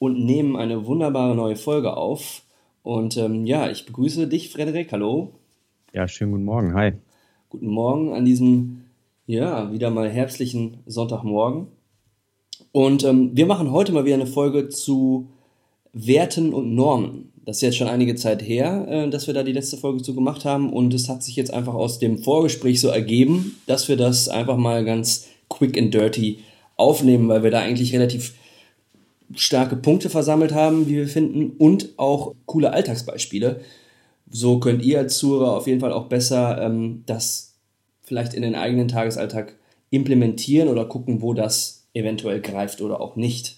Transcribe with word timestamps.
und 0.00 0.24
nehmen 0.24 0.56
eine 0.56 0.86
wunderbare 0.86 1.36
neue 1.36 1.56
Folge 1.56 1.96
auf. 1.96 2.42
Und 2.82 3.18
ähm, 3.18 3.44
ja, 3.44 3.70
ich 3.70 3.84
begrüße 3.84 4.26
dich, 4.26 4.48
Frederik. 4.48 4.90
Hallo. 4.92 5.34
Ja, 5.92 6.08
schönen 6.08 6.32
guten 6.32 6.44
Morgen. 6.44 6.74
Hi. 6.74 6.94
Guten 7.50 7.68
Morgen 7.68 8.14
an 8.14 8.24
diesem, 8.24 8.86
ja, 9.26 9.70
wieder 9.72 9.90
mal 9.90 10.08
herbstlichen 10.08 10.78
Sonntagmorgen. 10.86 11.66
Und 12.72 13.04
ähm, 13.04 13.32
wir 13.34 13.44
machen 13.44 13.72
heute 13.72 13.92
mal 13.92 14.06
wieder 14.06 14.14
eine 14.14 14.26
Folge 14.26 14.70
zu 14.70 15.28
Werten 15.92 16.54
und 16.54 16.74
Normen. 16.74 17.32
Das 17.44 17.56
ist 17.56 17.62
jetzt 17.62 17.76
schon 17.76 17.88
einige 17.88 18.14
Zeit 18.14 18.42
her, 18.42 18.86
äh, 18.88 19.10
dass 19.10 19.26
wir 19.26 19.34
da 19.34 19.42
die 19.42 19.52
letzte 19.52 19.76
Folge 19.76 20.00
zu 20.00 20.14
gemacht 20.14 20.46
haben. 20.46 20.72
Und 20.72 20.94
es 20.94 21.10
hat 21.10 21.22
sich 21.22 21.36
jetzt 21.36 21.52
einfach 21.52 21.74
aus 21.74 21.98
dem 21.98 22.20
Vorgespräch 22.20 22.80
so 22.80 22.88
ergeben, 22.88 23.60
dass 23.66 23.88
wir 23.88 23.98
das 23.98 24.30
einfach 24.30 24.56
mal 24.56 24.82
ganz 24.82 25.28
quick 25.50 25.76
and 25.76 25.92
dirty 25.92 26.38
aufnehmen, 26.78 27.28
weil 27.28 27.42
wir 27.42 27.50
da 27.50 27.60
eigentlich 27.60 27.92
relativ 27.92 28.32
starke 29.34 29.76
Punkte 29.76 30.10
versammelt 30.10 30.52
haben, 30.52 30.88
wie 30.88 30.96
wir 30.96 31.08
finden, 31.08 31.50
und 31.58 31.90
auch 31.96 32.34
coole 32.46 32.72
Alltagsbeispiele. 32.72 33.60
So 34.30 34.60
könnt 34.60 34.84
ihr 34.84 34.98
als 34.98 35.18
Zuhörer 35.18 35.56
auf 35.56 35.66
jeden 35.66 35.80
Fall 35.80 35.92
auch 35.92 36.06
besser 36.06 36.60
ähm, 36.62 37.02
das 37.06 37.54
vielleicht 38.02 38.34
in 38.34 38.42
den 38.42 38.54
eigenen 38.54 38.88
Tagesalltag 38.88 39.54
implementieren 39.90 40.68
oder 40.68 40.84
gucken, 40.84 41.22
wo 41.22 41.34
das 41.34 41.88
eventuell 41.94 42.40
greift 42.40 42.80
oder 42.80 43.00
auch 43.00 43.16
nicht. 43.16 43.56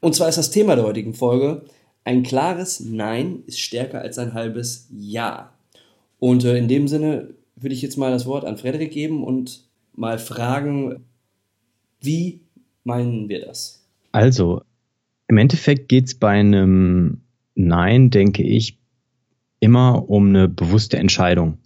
Und 0.00 0.14
zwar 0.14 0.28
ist 0.28 0.38
das 0.38 0.50
Thema 0.50 0.76
der 0.76 0.84
heutigen 0.84 1.14
Folge, 1.14 1.62
ein 2.04 2.22
klares 2.22 2.80
Nein 2.80 3.42
ist 3.46 3.60
stärker 3.60 4.00
als 4.00 4.18
ein 4.18 4.34
halbes 4.34 4.88
Ja. 4.90 5.52
Und 6.18 6.44
äh, 6.44 6.56
in 6.56 6.68
dem 6.68 6.88
Sinne 6.88 7.34
würde 7.56 7.74
ich 7.74 7.82
jetzt 7.82 7.98
mal 7.98 8.10
das 8.10 8.26
Wort 8.26 8.44
an 8.44 8.56
Frederik 8.56 8.90
geben 8.90 9.22
und 9.22 9.64
mal 9.94 10.18
fragen, 10.18 11.04
wie 12.00 12.40
meinen 12.84 13.28
wir 13.28 13.44
das? 13.44 13.84
Also, 14.12 14.62
im 15.30 15.38
Endeffekt 15.38 15.88
geht 15.88 16.06
es 16.06 16.14
bei 16.16 16.40
einem 16.40 17.20
Nein, 17.54 18.10
denke 18.10 18.42
ich, 18.42 18.78
immer 19.60 20.10
um 20.10 20.30
eine 20.30 20.48
bewusste 20.48 20.96
Entscheidung. 20.96 21.58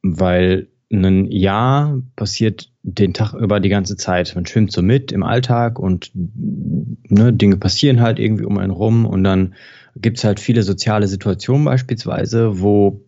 Weil 0.00 0.68
ein 0.90 1.30
Ja 1.30 1.98
passiert 2.16 2.72
den 2.82 3.12
Tag 3.12 3.34
über 3.34 3.60
die 3.60 3.68
ganze 3.68 3.98
Zeit. 3.98 4.34
Man 4.34 4.46
schwimmt 4.46 4.72
so 4.72 4.80
mit 4.80 5.12
im 5.12 5.22
Alltag 5.22 5.78
und 5.78 6.10
ne, 6.14 7.34
Dinge 7.34 7.58
passieren 7.58 8.00
halt 8.00 8.18
irgendwie 8.18 8.44
um 8.44 8.56
einen 8.56 8.72
rum 8.72 9.04
und 9.04 9.22
dann 9.22 9.54
gibt 9.94 10.16
es 10.16 10.24
halt 10.24 10.40
viele 10.40 10.62
soziale 10.62 11.06
Situationen 11.06 11.66
beispielsweise, 11.66 12.62
wo 12.62 13.02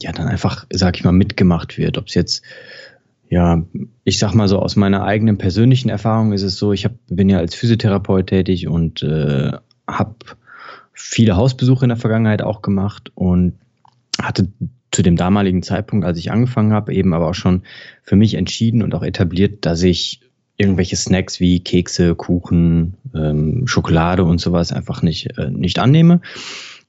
ja 0.00 0.10
dann 0.10 0.26
einfach, 0.26 0.66
sag 0.70 0.96
ich 0.96 1.04
mal, 1.04 1.12
mitgemacht 1.12 1.78
wird. 1.78 1.98
Ob 1.98 2.08
es 2.08 2.14
jetzt 2.14 2.42
ja, 3.30 3.62
ich 4.04 4.18
sag 4.18 4.34
mal 4.34 4.48
so, 4.48 4.58
aus 4.58 4.76
meiner 4.76 5.04
eigenen 5.04 5.38
persönlichen 5.38 5.90
Erfahrung 5.90 6.32
ist 6.32 6.42
es 6.42 6.56
so, 6.56 6.72
ich 6.72 6.84
hab, 6.84 6.92
bin 7.08 7.28
ja 7.28 7.38
als 7.38 7.54
Physiotherapeut 7.54 8.28
tätig 8.28 8.68
und 8.68 9.02
äh, 9.02 9.52
habe 9.86 10.14
viele 10.92 11.36
Hausbesuche 11.36 11.84
in 11.84 11.90
der 11.90 11.98
Vergangenheit 11.98 12.42
auch 12.42 12.62
gemacht 12.62 13.12
und 13.14 13.58
hatte 14.20 14.48
zu 14.90 15.02
dem 15.02 15.16
damaligen 15.16 15.62
Zeitpunkt, 15.62 16.06
als 16.06 16.18
ich 16.18 16.32
angefangen 16.32 16.72
habe, 16.72 16.94
eben 16.94 17.12
aber 17.12 17.28
auch 17.28 17.34
schon 17.34 17.62
für 18.02 18.16
mich 18.16 18.34
entschieden 18.34 18.82
und 18.82 18.94
auch 18.94 19.02
etabliert, 19.02 19.66
dass 19.66 19.82
ich 19.82 20.20
irgendwelche 20.56 20.96
Snacks 20.96 21.38
wie 21.38 21.60
Kekse, 21.60 22.14
Kuchen, 22.14 22.94
ähm, 23.14 23.66
Schokolade 23.66 24.24
und 24.24 24.40
sowas 24.40 24.72
einfach 24.72 25.02
nicht, 25.02 25.38
äh, 25.38 25.50
nicht 25.50 25.78
annehme, 25.78 26.20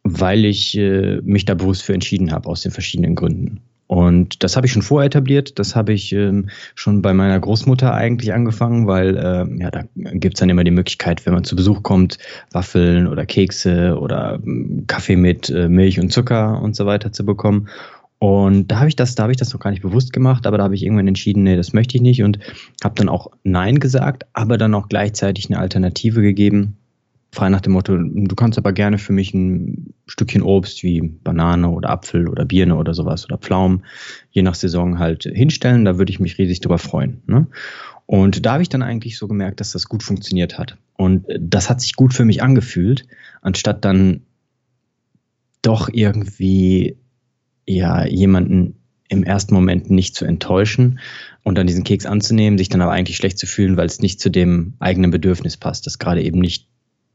weil 0.04 0.46
ich 0.46 0.78
äh, 0.78 1.20
mich 1.22 1.46
da 1.46 1.54
bewusst 1.54 1.84
für 1.84 1.94
entschieden 1.94 2.32
habe, 2.32 2.50
aus 2.50 2.62
den 2.62 2.72
verschiedenen 2.72 3.16
Gründen. 3.16 3.60
Und 3.90 4.44
das 4.44 4.56
habe 4.56 4.68
ich 4.68 4.72
schon 4.72 4.84
vorher 4.84 5.08
etabliert. 5.08 5.58
Das 5.58 5.76
habe 5.76 5.94
ich 5.94 6.14
ähm, 6.14 6.50
schon 6.76 7.02
bei 7.02 7.12
meiner 7.12 7.40
Großmutter 7.40 7.92
eigentlich 7.92 8.32
angefangen, 8.34 8.86
weil 8.86 9.18
ähm, 9.18 9.60
ja, 9.60 9.72
da 9.72 9.82
gibt's 9.96 10.40
dann 10.40 10.50
immer 10.50 10.64
die 10.64 10.70
Möglichkeit, 10.70 11.26
wenn 11.26 11.34
man 11.34 11.44
zu 11.44 11.56
Besuch 11.56 11.82
kommt, 11.82 12.20
Waffeln 12.52 13.08
oder 13.08 13.26
Kekse 13.26 13.98
oder 14.00 14.40
ähm, 14.46 14.84
Kaffee 14.86 15.16
mit 15.16 15.50
äh, 15.50 15.68
Milch 15.68 16.00
und 16.00 16.14
Zucker 16.14 16.62
und 16.62 16.76
so 16.76 16.86
weiter 16.86 17.12
zu 17.12 17.26
bekommen. 17.26 17.68
Und 18.20 18.68
da 18.68 18.78
habe 18.78 18.90
ich 18.90 18.96
das, 18.96 19.16
da 19.16 19.24
habe 19.24 19.32
ich 19.32 19.40
das 19.40 19.54
noch 19.54 19.60
gar 19.60 19.72
nicht 19.72 19.82
bewusst 19.82 20.14
gemacht, 20.14 20.46
aber 20.46 20.60
da 20.60 20.66
habe 20.66 20.76
ich 20.76 20.84
irgendwann 20.84 21.08
entschieden, 21.08 21.42
nee, 21.42 21.56
das 21.56 21.74
möchte 21.74 21.96
ich 21.96 22.04
nicht 22.04 22.22
und 22.22 22.38
habe 22.84 22.94
dann 22.94 23.10
auch 23.10 23.32
Nein 23.44 23.80
gesagt, 23.80 24.28
aber 24.34 24.60
dann 24.60 24.76
auch 24.76 24.88
gleichzeitig 24.88 25.50
eine 25.50 25.58
Alternative 25.58 26.22
gegeben, 26.22 26.78
frei 27.32 27.50
nach 27.50 27.62
dem 27.62 27.74
Motto, 27.74 27.98
du 27.98 28.36
kannst 28.36 28.60
aber 28.60 28.72
gerne 28.72 29.00
für 29.00 29.14
mich 29.14 29.34
ein 29.34 29.94
Stückchen 30.10 30.42
Obst 30.42 30.84
wie 30.84 31.02
Banane 31.02 31.70
oder 31.70 31.92
Apfel 31.92 32.28
oder 32.28 32.46
Birne 32.46 32.76
oder 32.76 32.94
sowas 32.94 33.26
oder 33.26 33.38
Pflaumen, 33.38 33.86
je 34.32 34.42
nach 34.42 34.56
Saison 34.56 35.00
halt 35.00 35.24
hinstellen, 35.24 35.86
da 35.86 35.98
würde 35.98 36.12
ich 36.12 36.20
mich 36.20 36.38
riesig 36.38 36.62
drüber 36.62 36.80
freuen. 36.80 37.22
Ne? 37.28 37.48
Und 38.06 38.46
da 38.46 38.54
habe 38.54 38.64
ich 38.64 38.70
dann 38.70 38.82
eigentlich 38.82 39.18
so 39.18 39.28
gemerkt, 39.28 39.60
dass 39.60 39.72
das 39.72 39.86
gut 39.86 40.02
funktioniert 40.02 40.58
hat. 40.58 40.78
Und 40.98 41.28
das 41.40 41.70
hat 41.70 41.80
sich 41.80 41.96
gut 41.96 42.14
für 42.14 42.26
mich 42.26 42.42
angefühlt, 42.42 43.06
anstatt 43.42 43.86
dann 43.86 44.22
doch 45.62 45.90
irgendwie 45.92 46.98
ja 47.68 48.06
jemanden 48.06 48.76
im 49.10 49.24
ersten 49.24 49.54
Moment 49.54 49.90
nicht 49.90 50.16
zu 50.16 50.26
enttäuschen 50.26 51.00
und 51.44 51.58
dann 51.58 51.68
diesen 51.68 51.84
Keks 51.84 52.06
anzunehmen, 52.06 52.58
sich 52.58 52.70
dann 52.70 52.82
aber 52.82 52.92
eigentlich 52.92 53.18
schlecht 53.18 53.38
zu 53.38 53.46
fühlen, 53.48 53.78
weil 53.78 53.88
es 53.88 54.00
nicht 54.00 54.20
zu 54.20 54.30
dem 54.30 54.74
eigenen 54.80 55.12
Bedürfnis 55.12 55.58
passt, 55.58 55.86
das 55.86 56.00
gerade 56.00 56.24
eben 56.24 56.40
nicht 56.40 56.68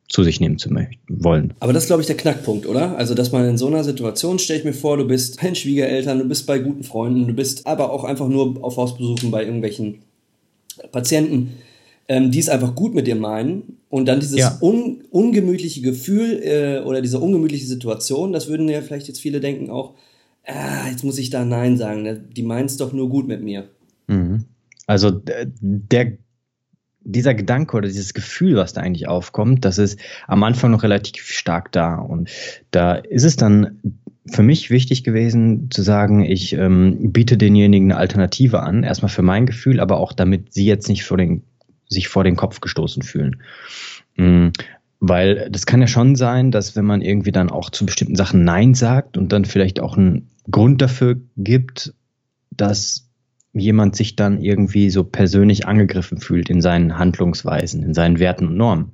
zu 0.09 0.23
sich 0.23 0.41
nehmen 0.41 0.59
zu 0.59 0.71
wollen. 1.09 1.55
Aber 1.61 1.73
das 1.73 1.85
ist, 1.85 1.87
glaube 1.89 2.03
ich, 2.03 2.07
der 2.07 2.17
Knackpunkt, 2.17 2.67
oder? 2.67 2.97
Also, 2.97 3.15
dass 3.15 3.33
man 3.33 3.49
in 3.49 3.59
so 3.59 3.67
einer 3.67 3.85
Situation, 3.85 4.39
stelle 4.39 4.59
ich 4.59 4.65
mir 4.65 4.75
vor, 4.75 4.97
du 4.97 5.07
bist 5.07 5.41
bei 5.41 5.55
Schwiegereltern, 5.55 6.19
du 6.19 6.25
bist 6.25 6.47
bei 6.47 6.59
guten 6.59 6.85
Freunden, 6.85 7.27
du 7.27 7.35
bist 7.35 7.67
aber 7.67 7.91
auch 7.91 8.05
einfach 8.05 8.29
nur 8.29 8.63
auf 8.63 8.77
Hausbesuchen 8.77 9.31
bei 9.31 9.45
irgendwelchen 9.45 10.01
Patienten, 10.93 11.55
ähm, 12.09 12.31
die 12.31 12.39
es 12.39 12.49
einfach 12.49 12.75
gut 12.75 12.95
mit 12.95 13.07
dir 13.07 13.17
meinen 13.17 13.79
und 13.89 14.07
dann 14.07 14.21
dieses 14.21 14.39
ja. 14.39 14.59
un 14.61 15.05
ungemütliche 15.11 15.81
Gefühl 15.81 16.43
äh, 16.43 16.81
oder 16.85 17.01
diese 17.01 17.19
ungemütliche 17.19 17.67
Situation, 17.67 18.33
das 18.33 18.49
würden 18.49 18.69
ja 18.69 18.83
vielleicht 18.83 19.09
jetzt 19.09 19.21
viele 19.21 19.41
denken 19.41 19.71
auch, 19.71 19.95
ah, 20.47 20.89
jetzt 20.91 21.05
muss 21.05 21.19
ich 21.19 21.31
da 21.31 21.45
Nein 21.45 21.79
sagen, 21.79 22.03
ne? 22.03 22.23
die 22.37 22.43
meinen 22.43 22.67
es 22.67 22.77
doch 22.77 22.93
nur 22.93 23.09
gut 23.09 23.27
mit 23.27 23.43
mir. 23.43 23.69
Mhm. 24.07 24.45
Also 24.87 25.11
der 25.11 26.19
dieser 27.05 27.35
Gedanke 27.35 27.77
oder 27.77 27.89
dieses 27.89 28.15
Gefühl, 28.15 28.57
was 28.57 28.73
da 28.73 28.81
eigentlich 28.81 29.09
aufkommt, 29.09 29.65
das 29.65 29.79
ist 29.79 30.01
am 30.27 30.43
Anfang 30.43 30.71
noch 30.71 30.83
relativ 30.83 31.29
stark 31.29 31.71
da. 31.73 31.97
Und 31.97 32.31
da 32.71 32.95
ist 32.95 33.25
es 33.25 33.37
dann 33.37 33.81
für 34.27 34.43
mich 34.43 34.71
wichtig 34.71 35.05
gewesen 35.05 35.71
zu 35.71 35.83
sagen, 35.83 36.25
ich 36.25 36.55
ähm, 36.55 37.13
biete 37.13 37.37
denjenigen 37.37 37.93
eine 37.93 38.01
Alternative 38.01 38.63
an, 38.63 38.83
erstmal 38.83 39.11
für 39.11 39.23
mein 39.23 39.47
Gefühl, 39.47 39.81
aber 39.81 39.99
auch 39.99 40.13
damit 40.13 40.55
sie 40.55 40.65
jetzt 40.65 40.89
nicht 40.89 41.05
vor 41.05 41.19
den, 41.19 41.43
sich 41.89 42.09
vor 42.09 42.25
den 42.25 42.37
Kopf 42.37 42.61
gestoßen 42.61 43.03
fühlen. 43.03 43.43
Mhm. 44.17 44.53
Weil 45.01 45.51
das 45.51 45.67
kann 45.67 45.83
ja 45.83 45.87
schon 45.87 46.17
sein, 46.17 46.51
dass 46.51 46.77
wenn 46.77 46.87
man 46.87 47.03
irgendwie 47.03 47.33
dann 47.33 47.51
auch 47.51 47.69
zu 47.69 47.85
bestimmten 47.85 48.17
Sachen 48.17 48.45
Nein 48.45 48.73
sagt 48.73 49.19
und 49.19 49.33
dann 49.33 49.45
vielleicht 49.45 49.81
auch 49.81 49.99
einen 49.99 50.31
Grund 50.51 50.81
dafür 50.81 51.17
gibt, 51.37 51.93
dass 52.51 53.04
jemand 53.55 53.97
sich 53.97 54.17
dann 54.17 54.43
irgendwie 54.43 54.91
so 54.91 55.05
persönlich 55.05 55.67
angegriffen 55.67 56.19
fühlt 56.19 56.51
in 56.51 56.61
seinen 56.61 56.99
Handlungsweisen, 56.99 57.83
in 57.83 57.95
seinen 57.95 58.19
Werten 58.19 58.49
und 58.49 58.56
Normen. 58.56 58.93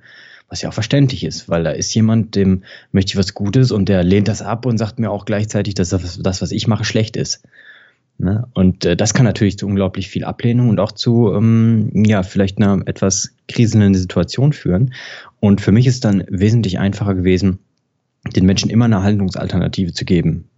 Was 0.48 0.62
ja 0.62 0.68
auch 0.68 0.74
verständlich 0.74 1.24
ist, 1.24 1.48
weil 1.48 1.64
da 1.64 1.70
ist 1.70 1.94
jemand, 1.94 2.34
dem 2.34 2.64
möchte 2.92 3.10
ich 3.10 3.16
was 3.16 3.34
Gutes 3.34 3.70
und 3.70 3.88
der 3.88 4.02
lehnt 4.02 4.28
das 4.28 4.42
ab 4.42 4.66
und 4.66 4.78
sagt 4.78 4.98
mir 4.98 5.10
auch 5.10 5.24
gleichzeitig, 5.24 5.74
dass 5.74 5.90
das, 5.90 6.42
was 6.42 6.50
ich 6.50 6.66
mache, 6.66 6.84
schlecht 6.84 7.16
ist. 7.16 7.42
Ne? 8.18 8.46
Und 8.52 8.84
äh, 8.84 8.96
das 8.96 9.14
kann 9.14 9.24
natürlich 9.24 9.58
zu 9.58 9.66
unglaublich 9.66 10.08
viel 10.08 10.24
Ablehnung 10.24 10.68
und 10.68 10.78
auch 10.78 10.92
zu, 10.92 11.32
ähm, 11.32 11.90
ja, 11.94 12.22
vielleicht 12.22 12.58
einer 12.58 12.82
etwas 12.86 13.32
kriselnden 13.48 13.94
Situation 13.94 14.52
führen. 14.52 14.92
Und 15.38 15.62
für 15.62 15.72
mich 15.72 15.86
ist 15.86 16.04
dann 16.04 16.24
wesentlich 16.28 16.78
einfacher 16.78 17.14
gewesen, 17.14 17.60
den 18.36 18.44
Menschen 18.44 18.68
immer 18.68 18.84
eine 18.84 19.02
Handlungsalternative 19.02 19.94
zu 19.94 20.04
geben. 20.04 20.49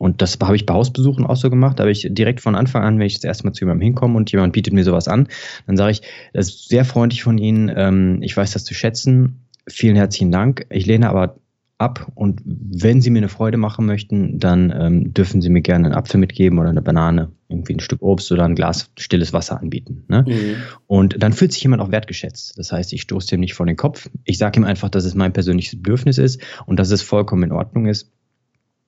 Und 0.00 0.22
das 0.22 0.38
habe 0.42 0.56
ich 0.56 0.64
bei 0.64 0.72
Hausbesuchen 0.72 1.26
auch 1.26 1.36
so 1.36 1.50
gemacht. 1.50 1.78
Da 1.78 1.82
habe 1.82 1.92
ich 1.92 2.08
direkt 2.10 2.40
von 2.40 2.54
Anfang 2.54 2.82
an, 2.82 2.98
wenn 2.98 3.06
ich 3.06 3.16
das 3.16 3.24
erste 3.24 3.44
Mal 3.44 3.52
zu 3.52 3.60
jemandem 3.60 3.82
hinkomme 3.82 4.16
und 4.16 4.32
jemand 4.32 4.54
bietet 4.54 4.72
mir 4.72 4.82
sowas 4.82 5.08
an, 5.08 5.28
dann 5.66 5.76
sage 5.76 5.92
ich, 5.92 6.02
das 6.32 6.48
ist 6.48 6.68
sehr 6.70 6.86
freundlich 6.86 7.22
von 7.22 7.36
Ihnen. 7.36 7.70
Ähm, 7.76 8.22
ich 8.22 8.34
weiß 8.34 8.52
das 8.52 8.64
zu 8.64 8.72
schätzen. 8.72 9.44
Vielen 9.68 9.96
herzlichen 9.96 10.32
Dank. 10.32 10.64
Ich 10.70 10.86
lehne 10.86 11.10
aber 11.10 11.36
ab 11.76 12.10
und 12.14 12.40
wenn 12.44 13.02
Sie 13.02 13.10
mir 13.10 13.18
eine 13.18 13.28
Freude 13.28 13.58
machen 13.58 13.84
möchten, 13.84 14.38
dann 14.38 14.72
ähm, 14.74 15.12
dürfen 15.12 15.42
Sie 15.42 15.50
mir 15.50 15.60
gerne 15.60 15.88
einen 15.88 15.94
Apfel 15.94 16.18
mitgeben 16.18 16.58
oder 16.58 16.70
eine 16.70 16.80
Banane, 16.80 17.32
irgendwie 17.50 17.74
ein 17.74 17.80
Stück 17.80 18.00
Obst 18.00 18.32
oder 18.32 18.46
ein 18.46 18.54
Glas 18.54 18.90
stilles 18.98 19.34
Wasser 19.34 19.60
anbieten. 19.60 20.04
Ne? 20.08 20.24
Mhm. 20.26 20.56
Und 20.86 21.22
dann 21.22 21.34
fühlt 21.34 21.52
sich 21.52 21.62
jemand 21.62 21.82
auch 21.82 21.90
wertgeschätzt. 21.90 22.56
Das 22.56 22.72
heißt, 22.72 22.94
ich 22.94 23.02
stoße 23.02 23.28
dem 23.28 23.40
nicht 23.40 23.52
vor 23.52 23.66
den 23.66 23.76
Kopf. 23.76 24.08
Ich 24.24 24.38
sage 24.38 24.60
ihm 24.60 24.64
einfach, 24.64 24.88
dass 24.88 25.04
es 25.04 25.14
mein 25.14 25.34
persönliches 25.34 25.76
Bedürfnis 25.76 26.16
ist 26.16 26.40
und 26.64 26.78
dass 26.78 26.90
es 26.90 27.02
vollkommen 27.02 27.42
in 27.42 27.52
Ordnung 27.52 27.84
ist, 27.84 28.10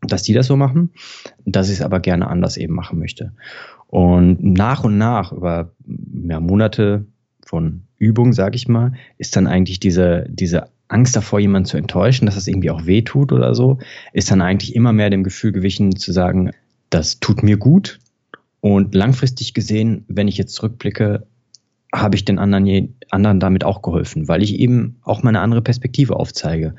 dass 0.02 0.22
die 0.22 0.32
das 0.32 0.46
so 0.46 0.56
machen, 0.56 0.90
dass 1.44 1.69
ich 1.69 1.76
es 1.76 1.82
aber 1.82 2.00
gerne 2.00 2.28
anders 2.28 2.56
eben 2.56 2.75
machen 2.75 2.99
möchte. 2.99 3.32
Und 3.87 4.43
nach 4.43 4.84
und 4.84 4.99
nach, 4.99 5.32
über 5.32 5.72
ja, 6.28 6.40
Monate 6.40 7.06
von 7.44 7.82
Übung, 7.99 8.32
sage 8.32 8.56
ich 8.56 8.69
mal, 8.69 8.94
ist 9.19 9.37
dann 9.37 9.46
eigentlich 9.46 9.78
diese, 9.78 10.26
diese 10.28 10.69
Angst 10.88 11.14
davor, 11.16 11.40
jemanden 11.40 11.66
zu 11.66 11.76
enttäuschen, 11.76 12.26
dass 12.26 12.34
das 12.34 12.49
irgendwie 12.49 12.70
auch 12.70 12.87
weh 12.87 13.02
tut 13.02 13.32
oder 13.32 13.54
so, 13.54 13.78
ist 14.12 14.31
dann 14.31 14.43
eigentlich 14.43 14.75
immer 14.75 14.93
mehr 14.93 15.10
dem 15.10 15.22
Gefühl 15.22 15.52
gewichen 15.52 15.96
zu 15.96 16.12
sagen, 16.12 16.50
das 16.90 17.20
tut 17.20 17.43
mir 17.43 17.56
gut. 17.56 18.00
Und 18.60 18.94
langfristig 18.94 19.55
gesehen, 19.55 20.05
wenn 20.08 20.28
ich 20.28 20.37
jetzt 20.38 20.55
zurückblicke, 20.55 21.26
habe 21.94 22.16
ich 22.16 22.25
den 22.25 22.38
anderen, 22.38 22.94
anderen 23.10 23.40
damit 23.40 23.64
auch 23.64 23.82
geholfen, 23.82 24.28
weil 24.28 24.43
ich 24.43 24.58
eben 24.58 24.96
auch 25.02 25.22
mal 25.22 25.31
eine 25.31 25.40
andere 25.40 25.62
Perspektive 25.62 26.16
aufzeige, 26.16 26.75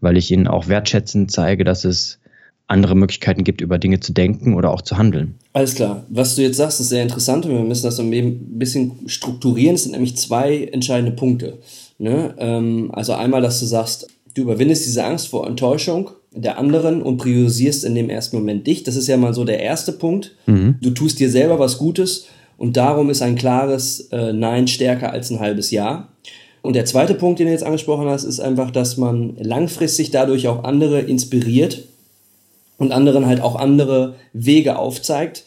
weil 0.00 0.16
ich 0.16 0.30
ihnen 0.30 0.46
auch 0.46 0.68
wertschätzend 0.68 1.30
zeige, 1.30 1.64
dass 1.64 1.84
es 1.84 2.20
andere 2.66 2.94
Möglichkeiten 2.96 3.44
gibt, 3.44 3.60
über 3.60 3.78
Dinge 3.78 4.00
zu 4.00 4.12
denken 4.12 4.54
oder 4.54 4.72
auch 4.72 4.82
zu 4.82 4.96
handeln. 4.96 5.34
Alles 5.52 5.74
klar. 5.74 6.04
Was 6.08 6.34
du 6.34 6.42
jetzt 6.42 6.56
sagst, 6.56 6.80
ist 6.80 6.88
sehr 6.88 7.02
interessant 7.02 7.44
und 7.44 7.52
wir 7.52 7.60
müssen 7.60 7.84
das 7.84 8.00
ein 8.00 8.58
bisschen 8.58 9.06
strukturieren. 9.06 9.74
Es 9.74 9.82
sind 9.82 9.92
nämlich 9.92 10.16
zwei 10.16 10.64
entscheidende 10.72 11.12
Punkte. 11.12 11.58
Ne? 11.98 12.34
Ähm, 12.38 12.90
also 12.92 13.12
einmal, 13.12 13.42
dass 13.42 13.60
du 13.60 13.66
sagst, 13.66 14.08
du 14.34 14.42
überwindest 14.42 14.86
diese 14.86 15.04
Angst 15.04 15.28
vor 15.28 15.46
Enttäuschung 15.46 16.10
der 16.32 16.58
anderen 16.58 17.02
und 17.02 17.18
priorisierst 17.18 17.84
in 17.84 17.94
dem 17.94 18.10
ersten 18.10 18.36
Moment 18.36 18.66
dich. 18.66 18.82
Das 18.82 18.96
ist 18.96 19.06
ja 19.06 19.16
mal 19.16 19.34
so 19.34 19.44
der 19.44 19.60
erste 19.60 19.92
Punkt. 19.92 20.34
Mhm. 20.46 20.76
Du 20.80 20.90
tust 20.90 21.20
dir 21.20 21.30
selber 21.30 21.58
was 21.58 21.78
Gutes 21.78 22.26
und 22.56 22.76
darum 22.76 23.10
ist 23.10 23.22
ein 23.22 23.36
klares 23.36 24.08
äh, 24.10 24.32
Nein 24.32 24.66
stärker 24.66 25.12
als 25.12 25.30
ein 25.30 25.38
halbes 25.38 25.70
Ja. 25.70 26.08
Und 26.62 26.76
der 26.76 26.86
zweite 26.86 27.14
Punkt, 27.14 27.38
den 27.38 27.46
du 27.46 27.52
jetzt 27.52 27.62
angesprochen 27.62 28.08
hast, 28.08 28.24
ist 28.24 28.40
einfach, 28.40 28.70
dass 28.70 28.96
man 28.96 29.36
langfristig 29.38 30.10
dadurch 30.10 30.48
auch 30.48 30.64
andere 30.64 31.00
inspiriert 31.00 31.84
und 32.84 32.92
anderen 32.92 33.26
halt 33.26 33.40
auch 33.40 33.56
andere 33.56 34.14
Wege 34.32 34.78
aufzeigt 34.78 35.44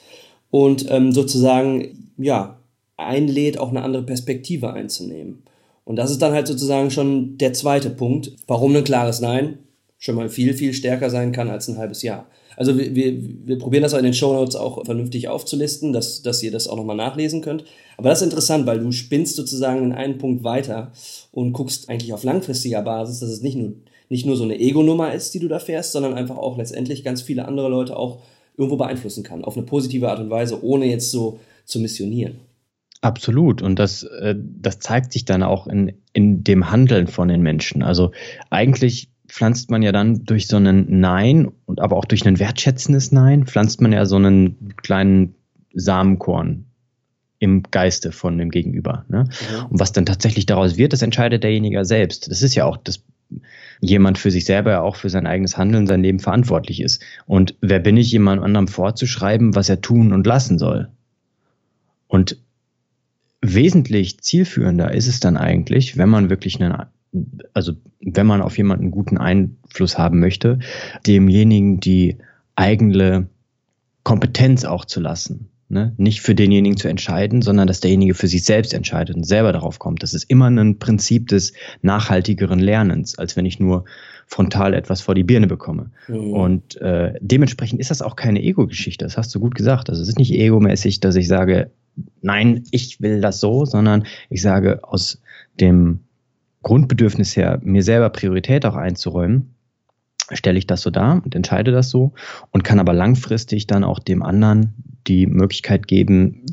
und 0.50 0.86
ähm, 0.90 1.12
sozusagen 1.12 2.12
ja 2.18 2.60
einlädt, 2.98 3.60
auch 3.60 3.70
eine 3.70 3.84
andere 3.84 4.04
Perspektive 4.04 4.74
einzunehmen. 4.74 5.44
Und 5.86 5.96
das 5.96 6.12
ist 6.12 6.22
dann 6.22 6.34
halt 6.34 6.48
sozusagen 6.48 6.92
schon 6.92 7.38
der 7.38 7.54
zweite 7.54 7.90
Punkt, 7.90 8.32
warum 8.48 8.76
ein 8.76 8.84
klares 8.84 9.22
Nein 9.22 9.60
schon 10.00 10.16
mal 10.16 10.30
viel, 10.30 10.54
viel 10.54 10.74
stärker 10.74 11.10
sein 11.10 11.32
kann 11.32 11.50
als 11.50 11.68
ein 11.68 11.78
halbes 11.78 12.02
Jahr. 12.02 12.28
Also 12.56 12.78
wir, 12.78 12.96
wir, 12.96 13.16
wir 13.46 13.58
probieren 13.60 13.84
das 13.84 13.94
in 13.94 14.04
den 14.04 14.14
Show 14.14 14.34
Notes 14.34 14.56
auch 14.56 14.84
vernünftig 14.84 15.28
aufzulisten, 15.28 15.94
dass, 15.94 16.24
dass 16.24 16.42
ihr 16.42 16.52
das 16.52 16.68
auch 16.68 16.76
nochmal 16.76 16.96
nachlesen 16.96 17.42
könnt. 17.42 17.66
Aber 17.98 18.10
das 18.10 18.20
ist 18.20 18.26
interessant, 18.26 18.66
weil 18.66 18.80
du 18.80 18.92
spinnst 18.92 19.36
sozusagen 19.36 19.84
in 19.84 19.94
einen 19.94 20.18
Punkt 20.18 20.44
weiter 20.44 20.92
und 21.32 21.54
guckst 21.54 21.88
eigentlich 21.88 22.14
auf 22.14 22.24
langfristiger 22.24 22.82
Basis, 22.82 23.20
dass 23.20 23.30
es 23.30 23.42
nicht 23.42 23.58
nur, 23.58 23.74
nicht 24.10 24.26
nur 24.26 24.38
so 24.38 24.44
eine 24.44 24.60
Ego-Nummer 24.60 25.14
ist, 25.14 25.34
die 25.34 25.40
du 25.40 25.48
da 25.48 25.60
fährst, 25.60 25.92
sondern 25.92 26.14
einfach 26.14 26.38
auch 26.38 26.58
letztendlich 26.58 27.04
ganz 27.04 27.22
viele 27.22 27.46
andere 27.46 27.70
Leute 27.70 27.98
auch 27.98 28.20
irgendwo 28.58 28.78
beeinflussen 28.78 29.24
kann, 29.24 29.44
auf 29.44 29.56
eine 29.56 29.66
positive 29.66 30.10
Art 30.10 30.20
und 30.20 30.30
Weise, 30.30 30.64
ohne 30.64 30.86
jetzt 30.86 31.12
so 31.12 31.40
zu 31.66 31.80
missionieren. 31.80 32.40
Absolut. 33.02 33.62
Und 33.62 33.78
das, 33.78 34.04
äh, 34.04 34.36
das 34.38 34.80
zeigt 34.80 35.14
sich 35.14 35.26
dann 35.26 35.44
auch 35.44 35.68
in, 35.68 35.94
in 36.14 36.44
dem 36.44 36.72
Handeln 36.72 37.08
von 37.08 37.28
den 37.28 37.42
Menschen. 37.42 37.84
Also 37.84 38.12
eigentlich 38.50 39.10
pflanzt 39.28 39.70
man 39.70 39.84
ja 39.84 39.92
dann 39.92 40.24
durch 40.24 40.48
so 40.48 40.58
einen 40.58 41.00
Nein 41.00 41.52
und 41.66 41.80
aber 41.80 41.98
auch 41.98 42.06
durch 42.06 42.26
ein 42.26 42.40
wertschätzendes 42.40 43.12
Nein, 43.12 43.46
pflanzt 43.46 43.82
man 43.82 43.92
ja 43.92 44.06
so 44.06 44.16
einen 44.16 44.74
kleinen 44.78 45.36
Samenkorn 45.74 46.66
im 47.40 47.64
Geiste 47.70 48.12
von 48.12 48.38
dem 48.38 48.50
Gegenüber. 48.50 49.06
Ne? 49.10 49.26
Mhm. 49.26 49.66
Und 49.68 49.80
was 49.80 49.92
dann 49.92 50.08
tatsächlich 50.08 50.48
daraus 50.48 50.78
wird, 50.78 50.94
das 50.94 51.04
entscheidet 51.04 51.44
derjenige 51.44 51.86
selbst. 51.86 52.32
Das 52.32 52.42
ist 52.42 52.56
ja 52.56 52.66
auch 52.66 52.78
das 52.78 53.04
jemand 53.80 54.18
für 54.18 54.32
sich 54.32 54.46
selber 54.46 54.72
ja 54.72 54.82
auch 54.82 54.96
für 54.96 55.10
sein 55.10 55.28
eigenes 55.28 55.58
Handeln, 55.58 55.88
sein 55.88 56.02
Leben 56.02 56.20
verantwortlich 56.20 56.82
ist. 56.82 57.02
Und 57.26 57.56
wer 57.62 57.80
bin 57.80 57.98
ich, 57.98 58.12
jemand 58.12 58.44
anderem 58.44 58.68
vorzuschreiben, 58.68 59.56
was 59.56 59.70
er 59.70 59.82
tun 59.82 60.14
und 60.14 60.26
lassen 60.26 60.58
soll? 60.58 60.90
Und 62.08 62.38
wesentlich 63.42 64.20
zielführender 64.22 64.94
ist 64.94 65.08
es 65.08 65.20
dann 65.20 65.38
eigentlich, 65.38 65.98
wenn 65.98 66.10
man 66.10 66.30
wirklich 66.30 66.62
einen, 66.62 66.76
also 67.54 67.74
wenn 68.02 68.28
man 68.28 68.42
auf 68.42 68.58
jemanden 68.58 68.92
guten 68.92 69.18
Einfluss 69.18 69.98
haben 69.98 70.20
möchte, 70.20 70.60
demjenigen 71.06 71.80
die 71.80 72.18
eigene 72.56 73.28
Kompetenz 74.04 74.66
auch 74.66 74.86
zu 74.86 75.00
lassen. 75.00 75.50
Ne? 75.70 75.94
Nicht 75.98 76.22
für 76.22 76.34
denjenigen 76.34 76.78
zu 76.78 76.88
entscheiden, 76.88 77.42
sondern 77.42 77.68
dass 77.68 77.82
derjenige 77.82 78.14
für 78.14 78.28
sich 78.28 78.44
selbst 78.44 78.74
entscheidet 78.74 79.18
und 79.18 79.26
selber 79.26 79.52
darauf 79.52 79.80
kommt. 79.80 80.02
Das 80.02 80.14
ist 80.14 80.24
immer 80.30 80.50
ein 80.50 80.80
Prinzip 80.80 81.28
des 81.28 81.52
nachhaltigeren 81.82 82.60
Lernens, 82.60 83.18
als 83.18 83.36
wenn 83.36 83.46
ich 83.46 83.60
nur 83.60 83.84
frontal 84.28 84.74
etwas 84.74 85.02
vor 85.02 85.14
die 85.14 85.26
Birne 85.26 85.48
bekomme. 85.48 85.92
Mhm. 86.08 86.32
Und 86.32 86.82
äh, 86.82 87.16
dementsprechend 87.20 87.82
ist 87.82 87.92
das 87.92 88.02
auch 88.02 88.16
keine 88.16 88.42
Ego-Geschichte. 88.42 89.04
Das 89.04 89.18
hast 89.18 89.36
du 89.36 89.42
gut 89.42 89.56
gesagt. 89.56 89.90
Also 89.90 90.02
es 90.02 90.08
ist 90.08 90.20
nicht 90.20 90.34
egomäßig, 90.34 91.02
dass 91.02 91.18
ich 91.18 91.28
sage, 91.28 91.70
nein, 92.22 92.64
ich 92.72 93.02
will 93.02 93.20
das 93.20 93.42
so, 93.42 93.66
sondern 93.66 94.06
ich 94.30 94.42
sage 94.42 94.80
aus 94.84 95.22
dem 95.60 96.00
Grundbedürfnis 96.64 97.36
her, 97.36 97.60
mir 97.62 97.84
selber 97.84 98.10
Priorität 98.10 98.66
auch 98.66 98.76
einzuräumen, 98.76 99.54
stelle 100.32 100.60
ich 100.60 100.68
das 100.68 100.82
so 100.82 100.90
dar 100.90 101.22
und 101.24 101.36
entscheide 101.36 101.72
das 101.72 101.90
so 101.90 102.14
und 102.52 102.64
kann 102.64 102.80
aber 102.80 102.94
langfristig 102.94 103.68
dann 103.68 103.84
auch 103.84 104.00
dem 104.00 104.24
anderen 104.24 104.74
die 105.08 105.26
Möglichkeit 105.28 105.88
geben, 105.88 106.46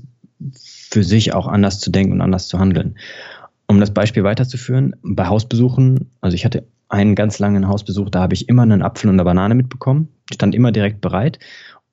für 0.53 1.03
sich 1.03 1.35
auch 1.35 1.47
anders 1.47 1.81
zu 1.81 1.91
denken 1.91 2.13
und 2.13 2.21
anders 2.21 2.49
zu 2.49 2.59
handeln. 2.59 2.97
Um 3.67 3.81
das 3.81 3.93
Beispiel 3.93 4.25
weiterzuführen, 4.25 4.95
bei 5.03 5.27
Hausbesuchen, 5.27 6.11
also 6.21 6.35
ich 6.35 6.45
hatte 6.45 6.67
einen 6.89 7.15
ganz 7.15 7.39
langen 7.39 7.67
Hausbesuch, 7.67 8.11
da 8.11 8.21
habe 8.21 8.35
ich 8.35 8.49
immer 8.49 8.63
einen 8.63 8.83
Apfel 8.83 9.09
und 9.09 9.17
eine 9.17 9.25
Banane 9.25 9.55
mitbekommen, 9.55 10.09
stand 10.31 10.55
immer 10.55 10.71
direkt 10.71 11.01
bereit 11.01 11.39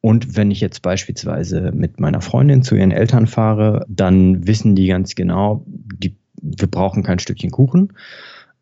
und 0.02 0.36
wenn 0.36 0.50
ich 0.50 0.60
jetzt 0.62 0.81
beispielsweise 0.81 1.72
mit 1.72 2.00
meiner 2.00 2.22
Freundin 2.22 2.63
zu 2.63 2.75
ihren 2.75 2.92
Eltern 2.92 3.28
fahre, 3.28 3.86
dann 3.88 4.48
wissen 4.48 4.75
die 4.75 4.88
ganz 4.88 5.13
genau, 5.13 5.63
die, 5.68 6.18
wir 6.42 6.68
brauchen 6.68 7.04
kein 7.04 7.19
Stückchen 7.19 7.52
Kuchen, 7.52 7.94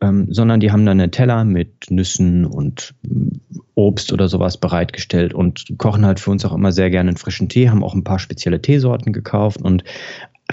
ähm, 0.02 0.28
sondern 0.30 0.60
die 0.60 0.72
haben 0.72 0.86
dann 0.86 1.00
einen 1.00 1.12
Teller 1.12 1.44
mit 1.44 1.90
Nüssen 1.90 2.46
und 2.46 2.94
Obst 3.76 4.14
oder 4.14 4.28
sowas 4.28 4.58
bereitgestellt 4.58 5.34
und 5.34 5.66
kochen 5.78 6.06
halt 6.06 6.20
für 6.20 6.32
uns 6.32 6.46
auch 6.46 6.54
immer 6.54 6.72
sehr 6.72 6.90
gerne 6.90 7.10
einen 7.10 7.18
frischen 7.18 7.50
Tee, 7.50 7.70
haben 7.70 7.84
auch 7.84 7.96
ein 7.96 8.04
paar 8.04 8.20
spezielle 8.20 8.62
Teesorten 8.62 9.14
gekauft 9.14 9.62
und 9.62 9.84